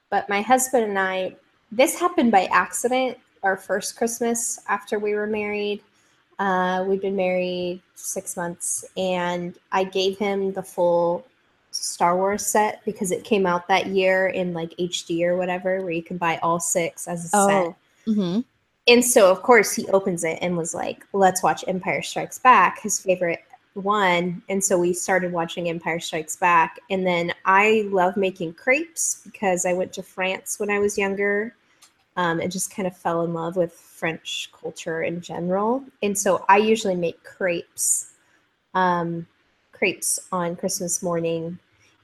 [0.08, 1.36] But my husband and I,
[1.70, 3.18] this happened by accident.
[3.42, 5.82] Our first Christmas after we were married,
[6.38, 11.26] uh, we've been married six months, and I gave him the full
[11.84, 15.92] Star Wars set because it came out that year in like HD or whatever, where
[15.92, 17.40] you can buy all six as a set.
[17.40, 17.76] Oh,
[18.06, 18.40] hmm
[18.86, 22.80] And so, of course, he opens it and was like, let's watch Empire Strikes Back,
[22.80, 23.42] his favorite
[23.74, 24.42] one.
[24.48, 26.78] And so we started watching Empire Strikes Back.
[26.90, 31.54] And then I love making crepes because I went to France when I was younger
[32.16, 35.84] um, and just kind of fell in love with French culture in general.
[36.02, 38.12] And so I usually make crepes,
[38.74, 39.26] um,
[39.72, 41.58] crepes on Christmas morning.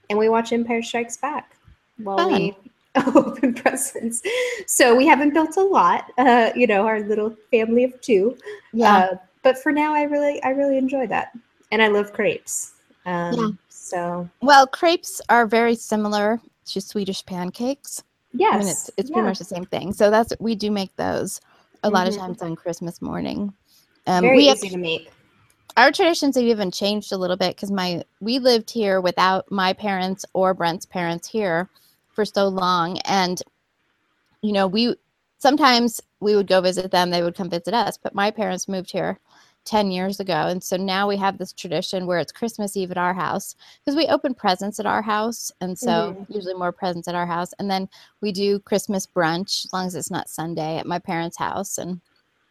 [0.09, 1.55] And we watch Empire Strikes Back
[1.97, 2.55] while we
[3.15, 4.21] open presents.
[4.67, 8.37] So we haven't built a lot, uh, you know, our little family of two.
[8.73, 8.95] Yeah.
[9.11, 11.31] Uh, but for now, I really, I really enjoy that,
[11.71, 12.73] and I love crepes.
[13.05, 13.47] Um, Yeah.
[13.69, 18.01] So Well, crepes are very similar to Swedish pancakes.
[18.33, 19.13] I mean, Yes, it's it's yeah.
[19.13, 19.93] pretty much the same thing.
[19.93, 21.39] So that's we do make those
[21.83, 22.17] a lot of Mhm.
[22.19, 23.53] times on Christmas morning.
[24.07, 25.11] Um, very we have- easy to make.
[25.77, 29.73] Our traditions have even changed a little bit because my we lived here without my
[29.73, 31.69] parents or Brent's parents here
[32.09, 33.41] for so long, and
[34.41, 34.95] you know we
[35.39, 38.91] sometimes we would go visit them, they would come visit us, but my parents moved
[38.91, 39.19] here
[39.65, 40.33] 10 years ago.
[40.47, 43.95] And so now we have this tradition where it's christmas eve at our house because
[43.97, 46.25] we open presents at our house and so Mhm.
[46.29, 47.53] usually more presents at our house.
[47.59, 47.89] And then
[48.21, 51.77] we do christmas brunch as long as it's not sunday at my parents house.
[51.79, 52.01] And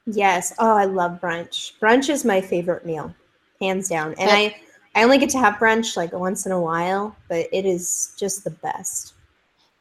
[0.07, 0.53] Yes.
[0.59, 1.73] Oh, I love brunch.
[1.81, 3.15] Brunch is my favorite meal,
[3.61, 4.15] hands down.
[4.19, 4.57] And I,
[4.95, 8.45] I only get to have brunch like once in a while, but it is just
[8.45, 9.15] the best.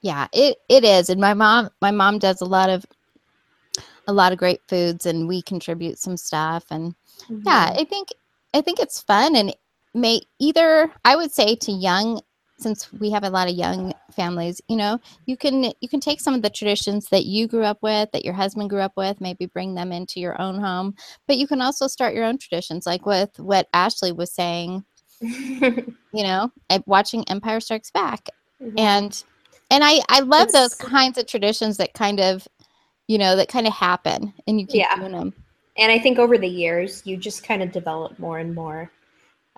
[0.01, 1.09] Yeah, it it is.
[1.09, 2.86] And my mom my mom does a lot of
[4.07, 6.93] a lot of great foods and we contribute some stuff and
[7.30, 7.82] yeah, Mhm.
[7.82, 8.09] I think
[8.53, 9.55] I think it's fun and
[9.93, 12.21] may either I would say to young
[12.64, 16.20] since we have a lot of young families, you know, you can you can take
[16.22, 19.22] some of the traditions that you grew up with, that your husband grew up with,
[19.22, 20.95] maybe bring them into your own home,
[21.28, 24.84] but you can also start your own traditions like with what Ashley was saying,
[25.22, 25.84] you
[26.14, 26.51] know,
[26.86, 28.30] watching Empire Strikes Back
[28.61, 28.80] Mhm.
[28.80, 29.24] and
[29.70, 32.47] and i i love those kinds of traditions that kind of
[33.07, 34.95] you know that kind of happen and you keep Yeah.
[34.95, 35.34] doing them
[35.76, 38.91] and I think over the years, you just kind of develop more and more.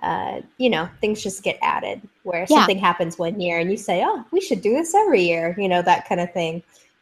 [0.01, 2.57] Uh, you know, things just get added where Yeah.
[2.59, 5.69] something happens one year and you say, "Oh, we should do this every year," you
[5.69, 6.61] know, that kind of thing.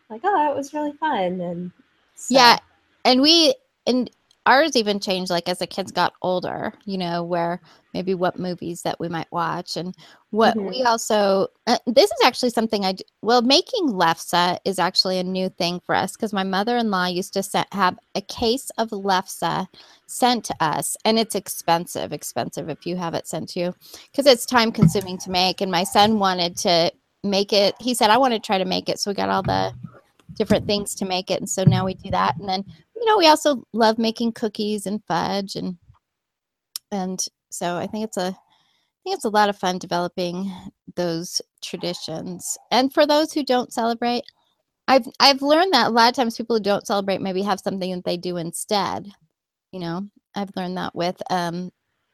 [0.09, 1.71] Like, oh, that was really fun, and
[2.15, 2.57] so, yeah
[3.05, 3.55] and we
[3.87, 4.09] and
[4.45, 7.61] ours even changed like as the kids got older you know where
[7.93, 9.95] maybe what movies that we might watch and
[10.31, 10.69] what Mhm.
[10.69, 15.23] we also uh, this is actually something i d- well making lefse is actually a
[15.23, 19.67] new thing for us because my mother-in-law used to set, have a case of lefse
[20.07, 23.73] sent to us and it's expensive expensive if you have it sent to you
[24.11, 26.91] because it's time consuming to make and my son wanted to
[27.23, 29.43] make it he said i want to try to make it so we got all
[29.43, 29.71] the
[30.35, 32.65] different things to make it and so now we do that and then
[33.04, 35.78] you know we also love making cookies and fudge and
[36.91, 40.49] and so i think it's a i think it's a lot of fun developing
[40.95, 44.24] those traditions and for those who don't celebrate
[44.88, 47.91] I've I've learned that a lot of times people who don't celebrate maybe have something
[47.93, 49.08] that they do instead.
[49.72, 51.72] You know, I've learned that with um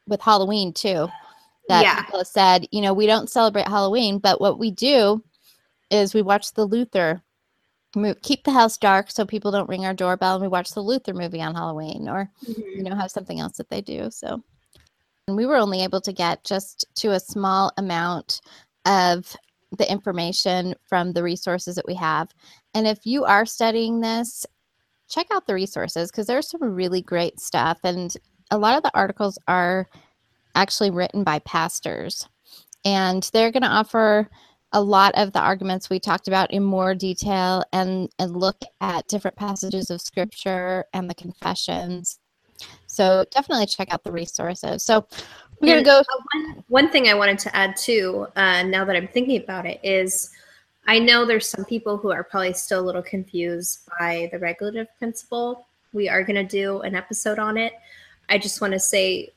[0.08, 1.08] with Halloween too.
[1.68, 2.02] That Yeah.
[2.04, 5.24] people have said, you know, we don't celebrate Halloween, but what we do
[5.90, 7.24] is we watch the Luther
[8.22, 11.14] keep the house dark so people don't ring our doorbell and we watch the Luther
[11.14, 12.84] movie on Halloween or you mm-hmm.
[12.84, 14.10] know have something else that they do.
[14.12, 14.44] So
[15.30, 18.42] and we were only able to get just to a small amount
[18.86, 19.36] of
[19.78, 22.30] the information from the resources that we have.
[22.74, 24.46] And if you are studying this,
[25.08, 27.78] check out the resources because there's some really great stuff.
[27.84, 28.12] And
[28.50, 29.88] a lot of the articles are
[30.56, 32.28] actually written by pastors.
[32.84, 34.30] And they're going to offer
[34.72, 39.08] a lot of the arguments we talked about in more detail and, and look at
[39.08, 42.20] different passages of scripture and the confessions.
[42.88, 44.84] So definitely check out the resources.
[44.84, 45.08] So
[45.60, 46.00] we're And, to go.
[46.00, 46.04] uh,
[46.34, 49.80] one, one thing I wanted to add too, uh, now that I'm thinking about it,
[49.82, 50.32] is
[50.88, 54.88] I know there's some people who are probably still a little confused by the regulative
[54.98, 55.68] principle.
[55.94, 57.74] We are going to do an episode on it.
[58.28, 59.30] I just want to say,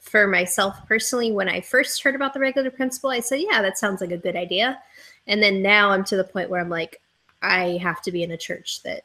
[0.00, 3.78] for myself personally, when I first heard about the regulative principle, I said, yeah, that
[3.78, 4.80] sounds like a good idea.
[5.26, 7.00] And then now I'm to the point where I'm like,
[7.42, 9.04] I have to be in a church that,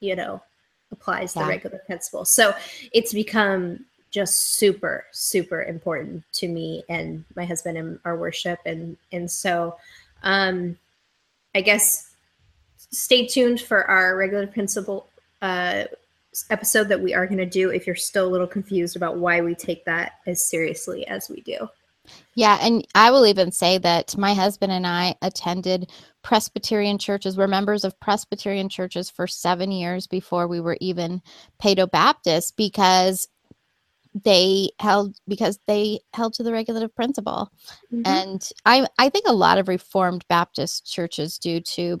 [0.00, 0.42] you know,
[0.92, 2.24] applies the regulative principle.
[2.24, 2.54] So
[2.92, 8.60] it's become just super, super important to me and my husband and our worship.
[8.64, 9.76] And and so
[10.22, 10.78] um
[11.54, 12.14] I guess
[12.78, 15.08] stay tuned for our regulative principle
[15.42, 15.84] uh
[16.50, 19.40] episode that we are going to do if you're still a little confused about why
[19.40, 21.68] we take that as seriously as we do.
[22.34, 25.90] Yeah, and I will even say that my husband and I attended
[26.22, 27.36] Presbyterian churches.
[27.36, 31.22] We're members of Presbyterian churches for seven years before we were even
[31.62, 33.28] Paedo Baptist because
[34.24, 37.50] they held because they held to the regulative principle.
[37.92, 38.02] Mm-hmm.
[38.06, 41.98] And I I think a lot of Reformed Baptist churches do too.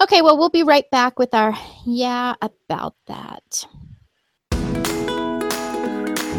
[0.00, 1.54] Okay, well we'll be right back with our
[1.84, 3.66] yeah about that.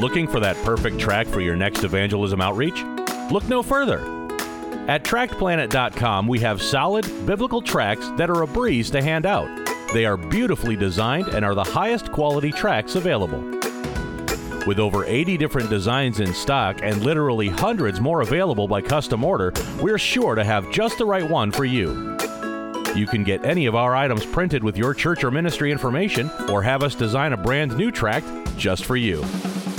[0.01, 2.83] Looking for that perfect track for your next evangelism outreach?
[3.31, 3.99] Look no further.
[4.87, 9.47] At tractplanet.com, we have solid biblical tracks that are a breeze to hand out.
[9.93, 13.41] They are beautifully designed and are the highest quality tracks available.
[14.65, 19.53] With over 80 different designs in stock and literally hundreds more available by custom order,
[19.81, 22.17] we're sure to have just the right one for you.
[22.95, 26.61] You can get any of our items printed with your church or ministry information or
[26.61, 28.27] have us design a brand new tract
[28.57, 29.23] just for you.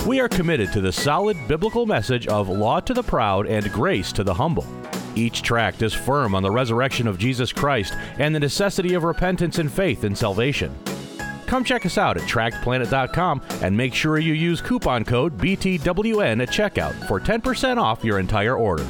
[0.07, 4.13] We are committed to the solid biblical message of law to the proud and grace
[4.13, 4.67] to the humble.
[5.15, 9.59] Each tract is firm on the resurrection of Jesus Christ and the necessity of repentance
[9.59, 10.75] and faith in salvation.
[11.47, 16.49] Come check us out at tractplanet.com and make sure you use coupon code BTWN at
[16.49, 18.87] checkout for 10% off your entire order.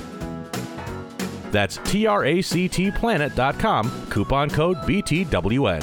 [1.53, 5.83] That's tractplanet.com, coupon code BTWN.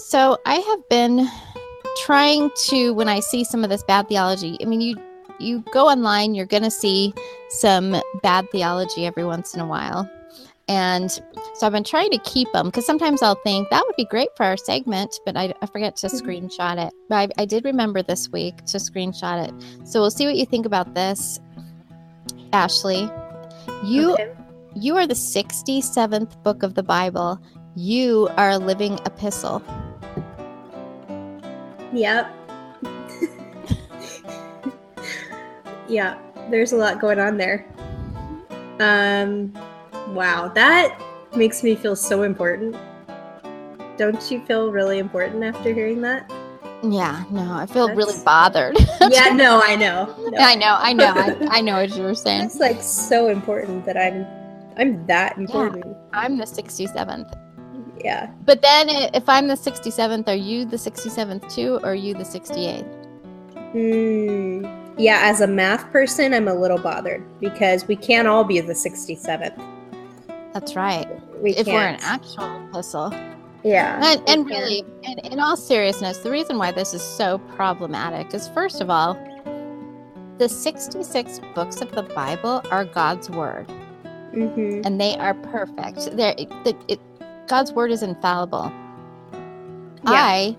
[0.00, 1.28] So I have been
[1.98, 4.56] trying to when I see some of this bad theology.
[4.62, 4.96] I mean, you
[5.40, 7.14] you go online, you're going to see
[7.48, 10.10] some bad theology every once in a while.
[10.68, 11.22] And so
[11.62, 14.44] I've been trying to keep them because sometimes I'll think that would be great for
[14.44, 16.26] our segment, but I, I forget to mm-hmm.
[16.26, 16.92] screenshot it.
[17.08, 19.86] But I, I did remember this week to screenshot it.
[19.86, 21.38] So we'll see what you think about this,
[22.52, 23.08] Ashley.
[23.84, 24.16] You
[24.74, 27.40] you are the 67th book of the Bible.
[27.76, 29.62] You are a living epistle.
[31.92, 32.45] Yep.
[35.88, 36.18] Yeah,
[36.50, 37.66] there's a lot going on there.
[38.80, 39.52] Um
[40.08, 41.00] wow, that
[41.34, 42.76] makes me feel so important.
[43.96, 46.30] Don't you feel really important after hearing that?
[46.82, 48.76] Yeah, no, I feel really bothered.
[49.08, 50.14] yeah, no, I know.
[50.18, 50.38] No.
[50.38, 52.44] I know, I know, I, I know what you were saying.
[52.44, 54.26] It's like so important that I'm
[54.76, 55.96] I'm that important.
[56.12, 57.32] I'm the 67th.
[58.04, 58.30] Yeah.
[58.44, 62.24] But then if I'm the 67th, are you the 67th too, or are you the
[62.24, 62.84] 68th?
[63.72, 64.85] Hmm.
[64.98, 68.72] Yeah, as a math person, I'm a little bothered because we can't all be the
[68.72, 69.60] 67th.
[70.54, 71.06] That's right.
[71.42, 73.12] We if we're an actual epistle.
[73.62, 74.00] Yeah.
[74.02, 78.48] And, and really, and in all seriousness, the reason why this is so problematic is
[78.48, 79.14] first of all,
[80.38, 83.66] the 66 books of the Bible are God's word,
[84.32, 84.84] Mhm.
[84.86, 86.16] and they are perfect.
[86.16, 87.00] They're, the, it,
[87.48, 88.72] God's word is infallible.
[90.04, 90.56] I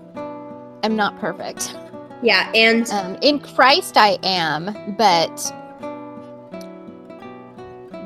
[0.82, 1.74] am not perfect.
[2.22, 5.52] Yeah, and um, in Christ I am, but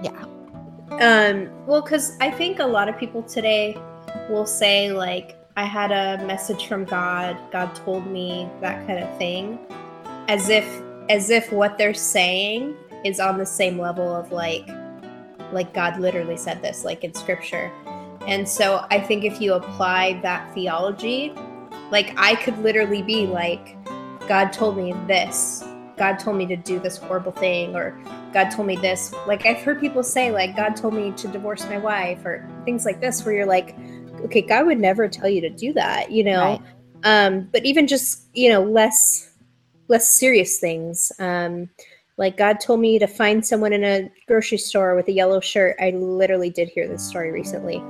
[0.02, 0.24] yeah.
[1.00, 3.76] Um, well, because I think a lot of people today
[4.28, 9.18] will say, like, I had a message from God, God told me that kind of
[9.18, 9.58] thing,
[10.28, 10.66] as if
[11.08, 14.68] as if what they're saying is on the same level of like
[15.52, 17.70] like God literally said this, like in scripture.
[18.26, 21.34] And so I think if you apply that theology,
[21.90, 23.76] like I could literally be like,
[24.28, 25.64] God told me this.
[25.96, 27.98] God told me to do this horrible thing, or
[28.32, 29.14] God told me this.
[29.26, 32.84] Like I've heard people say, like, God told me to divorce my wife, or things
[32.84, 33.76] like this, where you're like,
[34.24, 36.40] okay, God would never tell you to do that, you know.
[36.40, 36.62] Right.
[37.04, 39.32] Um, but even just, you know, less
[39.88, 41.12] less serious things.
[41.18, 41.68] Um,
[42.16, 45.76] like God told me to find someone in a grocery store with a yellow shirt.
[45.80, 47.82] I literally did hear this story recently.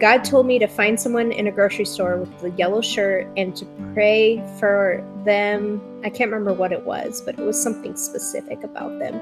[0.00, 3.54] God told me to find someone in a grocery store with the yellow shirt and
[3.56, 5.80] to pray for them.
[6.04, 9.14] I can't remember what it was, but it was something specific about them.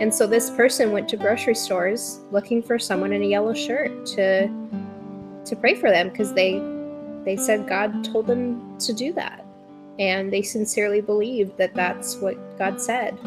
[0.00, 4.06] And so this person went to grocery stores looking for someone in a yellow shirt
[4.06, 4.48] to
[5.44, 6.60] to pray for them because they
[7.24, 9.44] they said God told them to do that.
[9.98, 13.18] And they sincerely believed that that's what God said.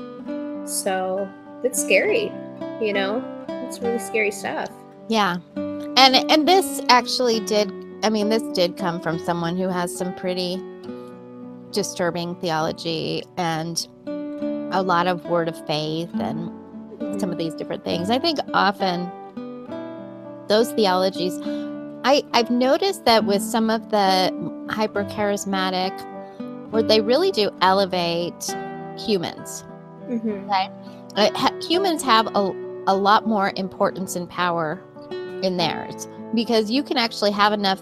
[0.65, 1.29] So
[1.63, 2.31] it's scary,
[2.79, 3.23] you know?
[3.49, 4.69] It's really scary stuff.
[5.09, 5.37] Yeah.
[5.97, 7.71] And and this actually did
[8.03, 10.61] I mean this did come from someone who has some pretty
[11.71, 13.87] disturbing theology and
[14.73, 16.49] a lot of word of faith and
[17.19, 18.09] some of these different things.
[18.09, 19.11] I think often
[20.47, 21.37] those theologies
[22.03, 24.31] I I've noticed that with some of the
[24.69, 25.91] hyper charismatic
[26.71, 28.55] where they really do elevate
[28.97, 29.63] humans.
[30.07, 30.49] Mm-hmm.
[30.49, 30.69] Okay.
[31.15, 34.81] Uh, ha- humans have a, a lot more importance and power
[35.43, 37.81] in theirs because you can actually have enough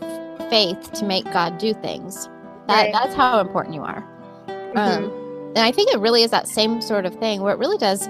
[0.49, 2.27] faith to make God do things.
[2.67, 2.93] That Right.
[2.93, 4.03] that's how important you are.
[4.75, 5.11] Um,
[5.55, 8.07] and I think it really is that same sort of thing where it really does.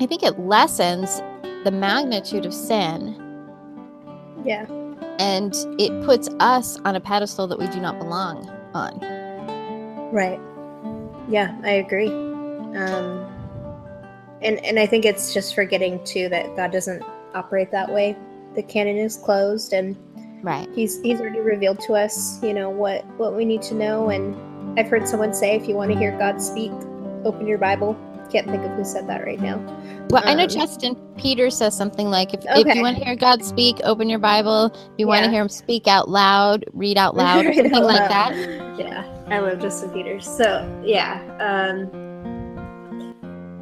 [0.00, 1.22] I think it lessens
[1.64, 3.14] the magnitude of sin
[4.44, 4.66] Yeah.
[5.18, 9.00] and it puts us on a pedestal that we do not belong on.
[10.12, 10.38] Right.
[11.28, 12.08] Yeah, I agree.
[12.08, 13.26] Um,
[14.42, 17.02] and and I think it's just forgetting too that God doesn't
[17.36, 18.16] operate that way.
[18.54, 19.96] The canon is closed, and
[20.42, 20.68] right.
[20.74, 24.08] He's He's already revealed to us, you know, what what we need to know.
[24.10, 24.34] And
[24.78, 26.72] I've heard someone say, if you want to hear God speak,
[27.24, 27.96] open your Bible.
[28.32, 29.58] Can't think of who said that right now.
[30.10, 33.14] Well, I know Um, Justin Peter says something like, if, if you want to hear
[33.14, 34.66] God speak, open your Bible.
[34.66, 37.84] If you want to hear him speak out loud, read out loud, Read something out
[37.84, 38.10] like loud.
[38.10, 38.78] that.
[38.78, 40.26] Yeah, I love Justin Peters.
[40.26, 41.88] So yeah, um,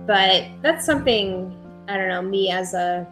[0.07, 1.55] but that's something
[1.89, 2.23] I don't know.
[2.23, 3.07] Me as a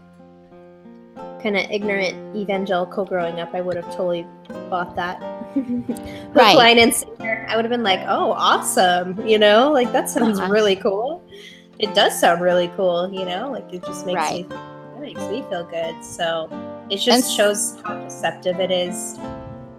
[1.42, 4.26] kind of ignorant evangelical growing up, I would have totally
[4.70, 5.20] bought that.
[6.34, 6.56] Right.
[6.56, 7.44] line, and sinker.
[7.48, 10.50] I would have been like, "Oh, awesome!" You know, like that sounds Uh-huh.
[10.50, 11.22] really cool.
[11.78, 13.12] It does sound really cool.
[13.12, 14.48] You know, like it just makes Right.
[14.48, 16.02] me that makes me feel good.
[16.02, 16.48] So
[16.88, 19.18] it just s- shows how deceptive it is.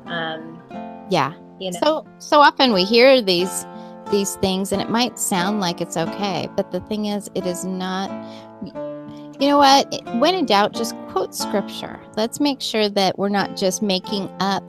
[0.05, 0.61] Um,
[1.09, 1.33] Yeah.
[1.59, 1.79] you know.
[1.81, 3.65] So so often we hear these
[4.11, 7.65] these things and it might sound like it's okay, but the thing is it is
[7.65, 8.11] not
[9.43, 10.01] you know what?
[10.19, 11.99] When in doubt, just quote scripture.
[12.15, 14.63] Let's make sure that we're not just making up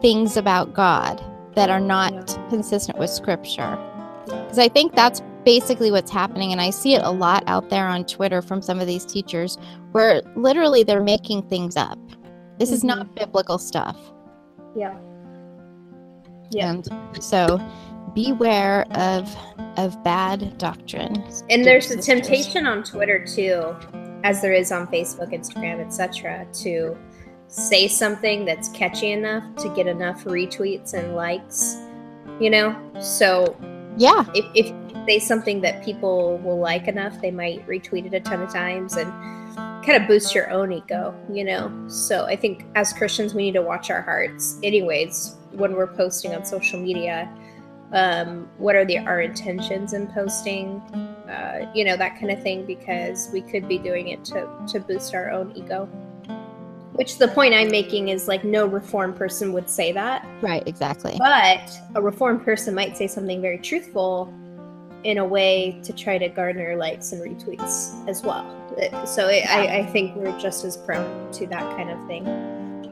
[0.00, 1.20] things about God
[1.56, 3.76] that are not consistent with scripture.
[4.26, 6.52] Because I think that's basically what's happening.
[6.52, 9.58] And I see it a lot out there on Twitter from some of these teachers
[9.90, 11.98] where literally they're making things up.
[12.60, 13.14] This is not mm-hmm.
[13.14, 13.96] biblical stuff.
[14.76, 14.96] yeah.
[16.52, 16.70] Yeah.
[16.70, 16.88] And
[17.20, 17.60] so
[18.14, 19.34] beware of
[19.76, 21.24] of bad doctrine.
[21.48, 23.72] and there's a temptation on twitter too
[24.24, 26.96] as there is on facebook instagram etc to
[27.48, 31.78] say something that's catchy enough to get enough retweets and likes
[32.40, 32.74] you know?
[33.00, 33.56] So
[33.96, 34.24] yeah.
[34.34, 34.72] if, if
[35.06, 38.96] say something that people will like enough they might retweet it a ton of times
[38.96, 39.10] and
[39.84, 41.72] kind of boost your own ego you know?
[41.88, 44.58] So i think as christians we need to watch our hearts.
[44.62, 47.32] Anyways when we're posting on social media
[47.92, 50.80] um, what are the our intentions in posting
[51.30, 54.80] uh, you know that kind of thing because we could be doing it to to
[54.80, 55.86] boost our own ego.
[56.94, 60.26] Which the point i'm making is like no reformed person would say that.
[60.42, 61.16] Right, exactly.
[61.18, 64.32] but a reformed person might say something very truthful
[65.04, 68.44] in a way to try to garner likes and retweets as well.
[69.06, 72.26] So it, I, I think we're just as prone to that kind of thing.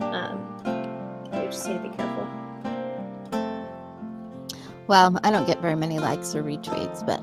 [0.03, 2.27] Um, we just need to be careful.
[4.87, 7.21] Well, I don't get very many likes or retweets, but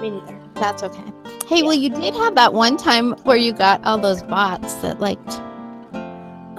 [0.00, 1.12] me neither that's okay.
[1.46, 5.00] Hey, well, you did have that one time where you got all those bots that
[5.00, 5.40] liked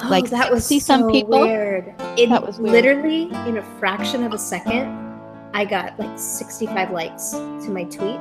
[0.10, 1.40] like oh, that was see some so people.
[1.40, 1.94] weird.
[2.18, 2.74] It That was weird.
[2.74, 4.88] literally in a fraction of a second,
[5.54, 8.20] I got like 65 likes to my tweet,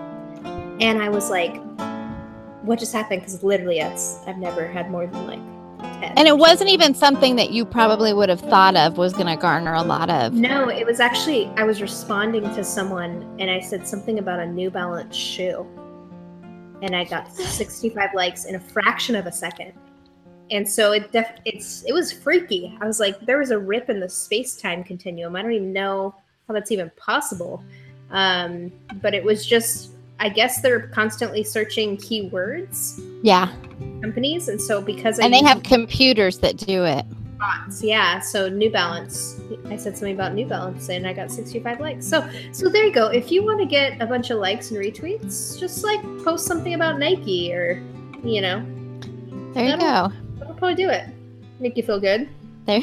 [0.81, 1.57] and I was like,
[2.63, 5.60] what just happened because literally it's I've never had more than like 10.
[5.83, 9.37] And it wasn't even something that you probably would have thought of was going to
[9.37, 10.33] garner a lot of.
[10.33, 14.47] No, it was actually I was responding to someone and I said something about a
[14.47, 15.67] New Balance shoe.
[16.83, 19.73] And I got 65 likes in a fraction of a second.
[20.51, 22.77] And so it def- it's it was freaky.
[22.81, 25.37] I was like there was a rip in the space-time continuum.
[25.37, 26.15] I don't even know
[26.49, 27.63] how that's even possible.
[28.11, 29.93] Um, but it was just
[30.23, 33.49] I guess they're constantly searching keywords Yeah.
[34.03, 37.05] companies and so because I And they have computers that do it.
[37.39, 37.83] bots.
[37.83, 39.41] Yeah, so New Balance.
[39.71, 42.07] I said something about New Balance and I got 65 likes.
[42.07, 43.07] So so there you go.
[43.07, 46.75] If you want to get a bunch of likes and retweets, just like post something
[46.75, 47.83] about Nike or
[48.23, 48.63] you know.
[49.55, 50.15] There you that'll- go.
[50.39, 51.07] That'll probably do it.
[51.61, 52.29] Make you feel good.
[52.67, 52.81] There.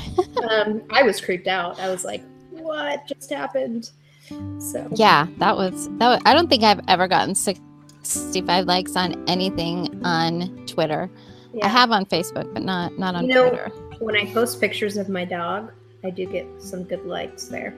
[0.50, 1.80] um, I was creeped out.
[1.80, 3.92] I was like, what just happened?
[4.60, 6.08] So Yeah, that was that.
[6.10, 11.10] Was, I don't think I've ever gotten 65 likes on anything on Twitter.
[11.64, 13.70] I have on Facebook, but not not on you know, Twitter.
[14.00, 15.72] when I post pictures of my dog,
[16.04, 17.74] I do get some good likes there.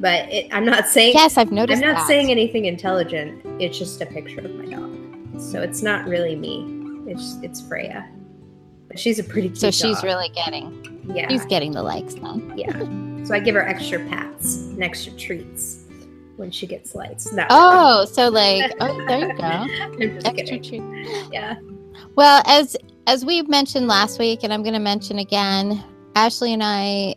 [0.00, 2.06] But it, I'm not saying Yes, I've noticed I'm not that.
[2.06, 3.42] saying anything intelligent.
[3.60, 6.64] It's just a picture of my dog, so it's not really me.
[7.10, 8.08] It's it's Freya,
[8.88, 9.58] but she's a pretty cute.
[9.58, 10.04] So she's dog.
[10.04, 11.10] really getting.
[11.14, 11.28] Yeah.
[11.28, 12.52] She's getting the likes then.
[12.56, 12.70] yeah.
[13.24, 15.84] So I give her extra pats and extra treats
[16.36, 16.94] when she gets.
[16.94, 17.46] No.
[17.50, 20.18] Oh, so like, oh, there you go.
[20.28, 20.62] Extra kidding.
[20.62, 21.32] treat.
[21.32, 21.56] Yeah.
[22.16, 25.82] Well, as as we mentioned last week, and I'm going to mention again,
[26.16, 27.16] Ashley and I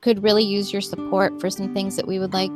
[0.00, 2.52] could really use your support for some things that we would like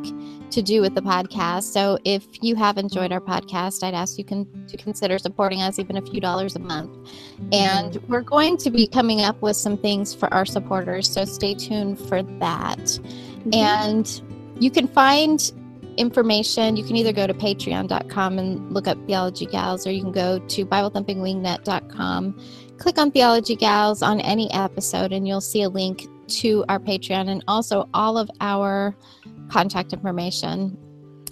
[0.50, 1.64] to do with the podcast.
[1.64, 5.78] So if you have enjoyed our podcast, I'd ask you can to consider supporting us
[5.78, 7.10] even a few dollars a month.
[7.52, 11.54] And we're going to be coming up with some things for our supporters, so stay
[11.54, 12.78] tuned for that.
[12.78, 13.54] Mm-hmm.
[13.54, 14.22] And
[14.62, 15.52] you can find
[15.96, 16.76] information.
[16.76, 20.38] You can either go to patreon.com and look up Theology Gals, or you can go
[20.38, 22.40] to BibleThumpingWingnut.com,
[22.78, 27.28] click on Theology Gals on any episode, and you'll see a link to our Patreon
[27.28, 28.94] and also all of our
[29.50, 30.76] contact information.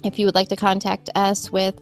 [0.03, 1.79] If you would like to contact us with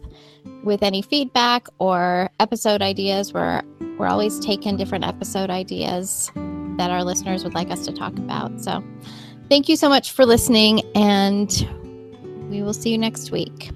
[0.64, 3.62] with any feedback or episode ideas, we're
[3.98, 6.30] we're always taking different episode ideas
[6.78, 8.60] that our listeners would like us to talk about.
[8.60, 8.82] So,
[9.48, 11.50] thank you so much for listening, and
[12.50, 13.70] we will see you next week.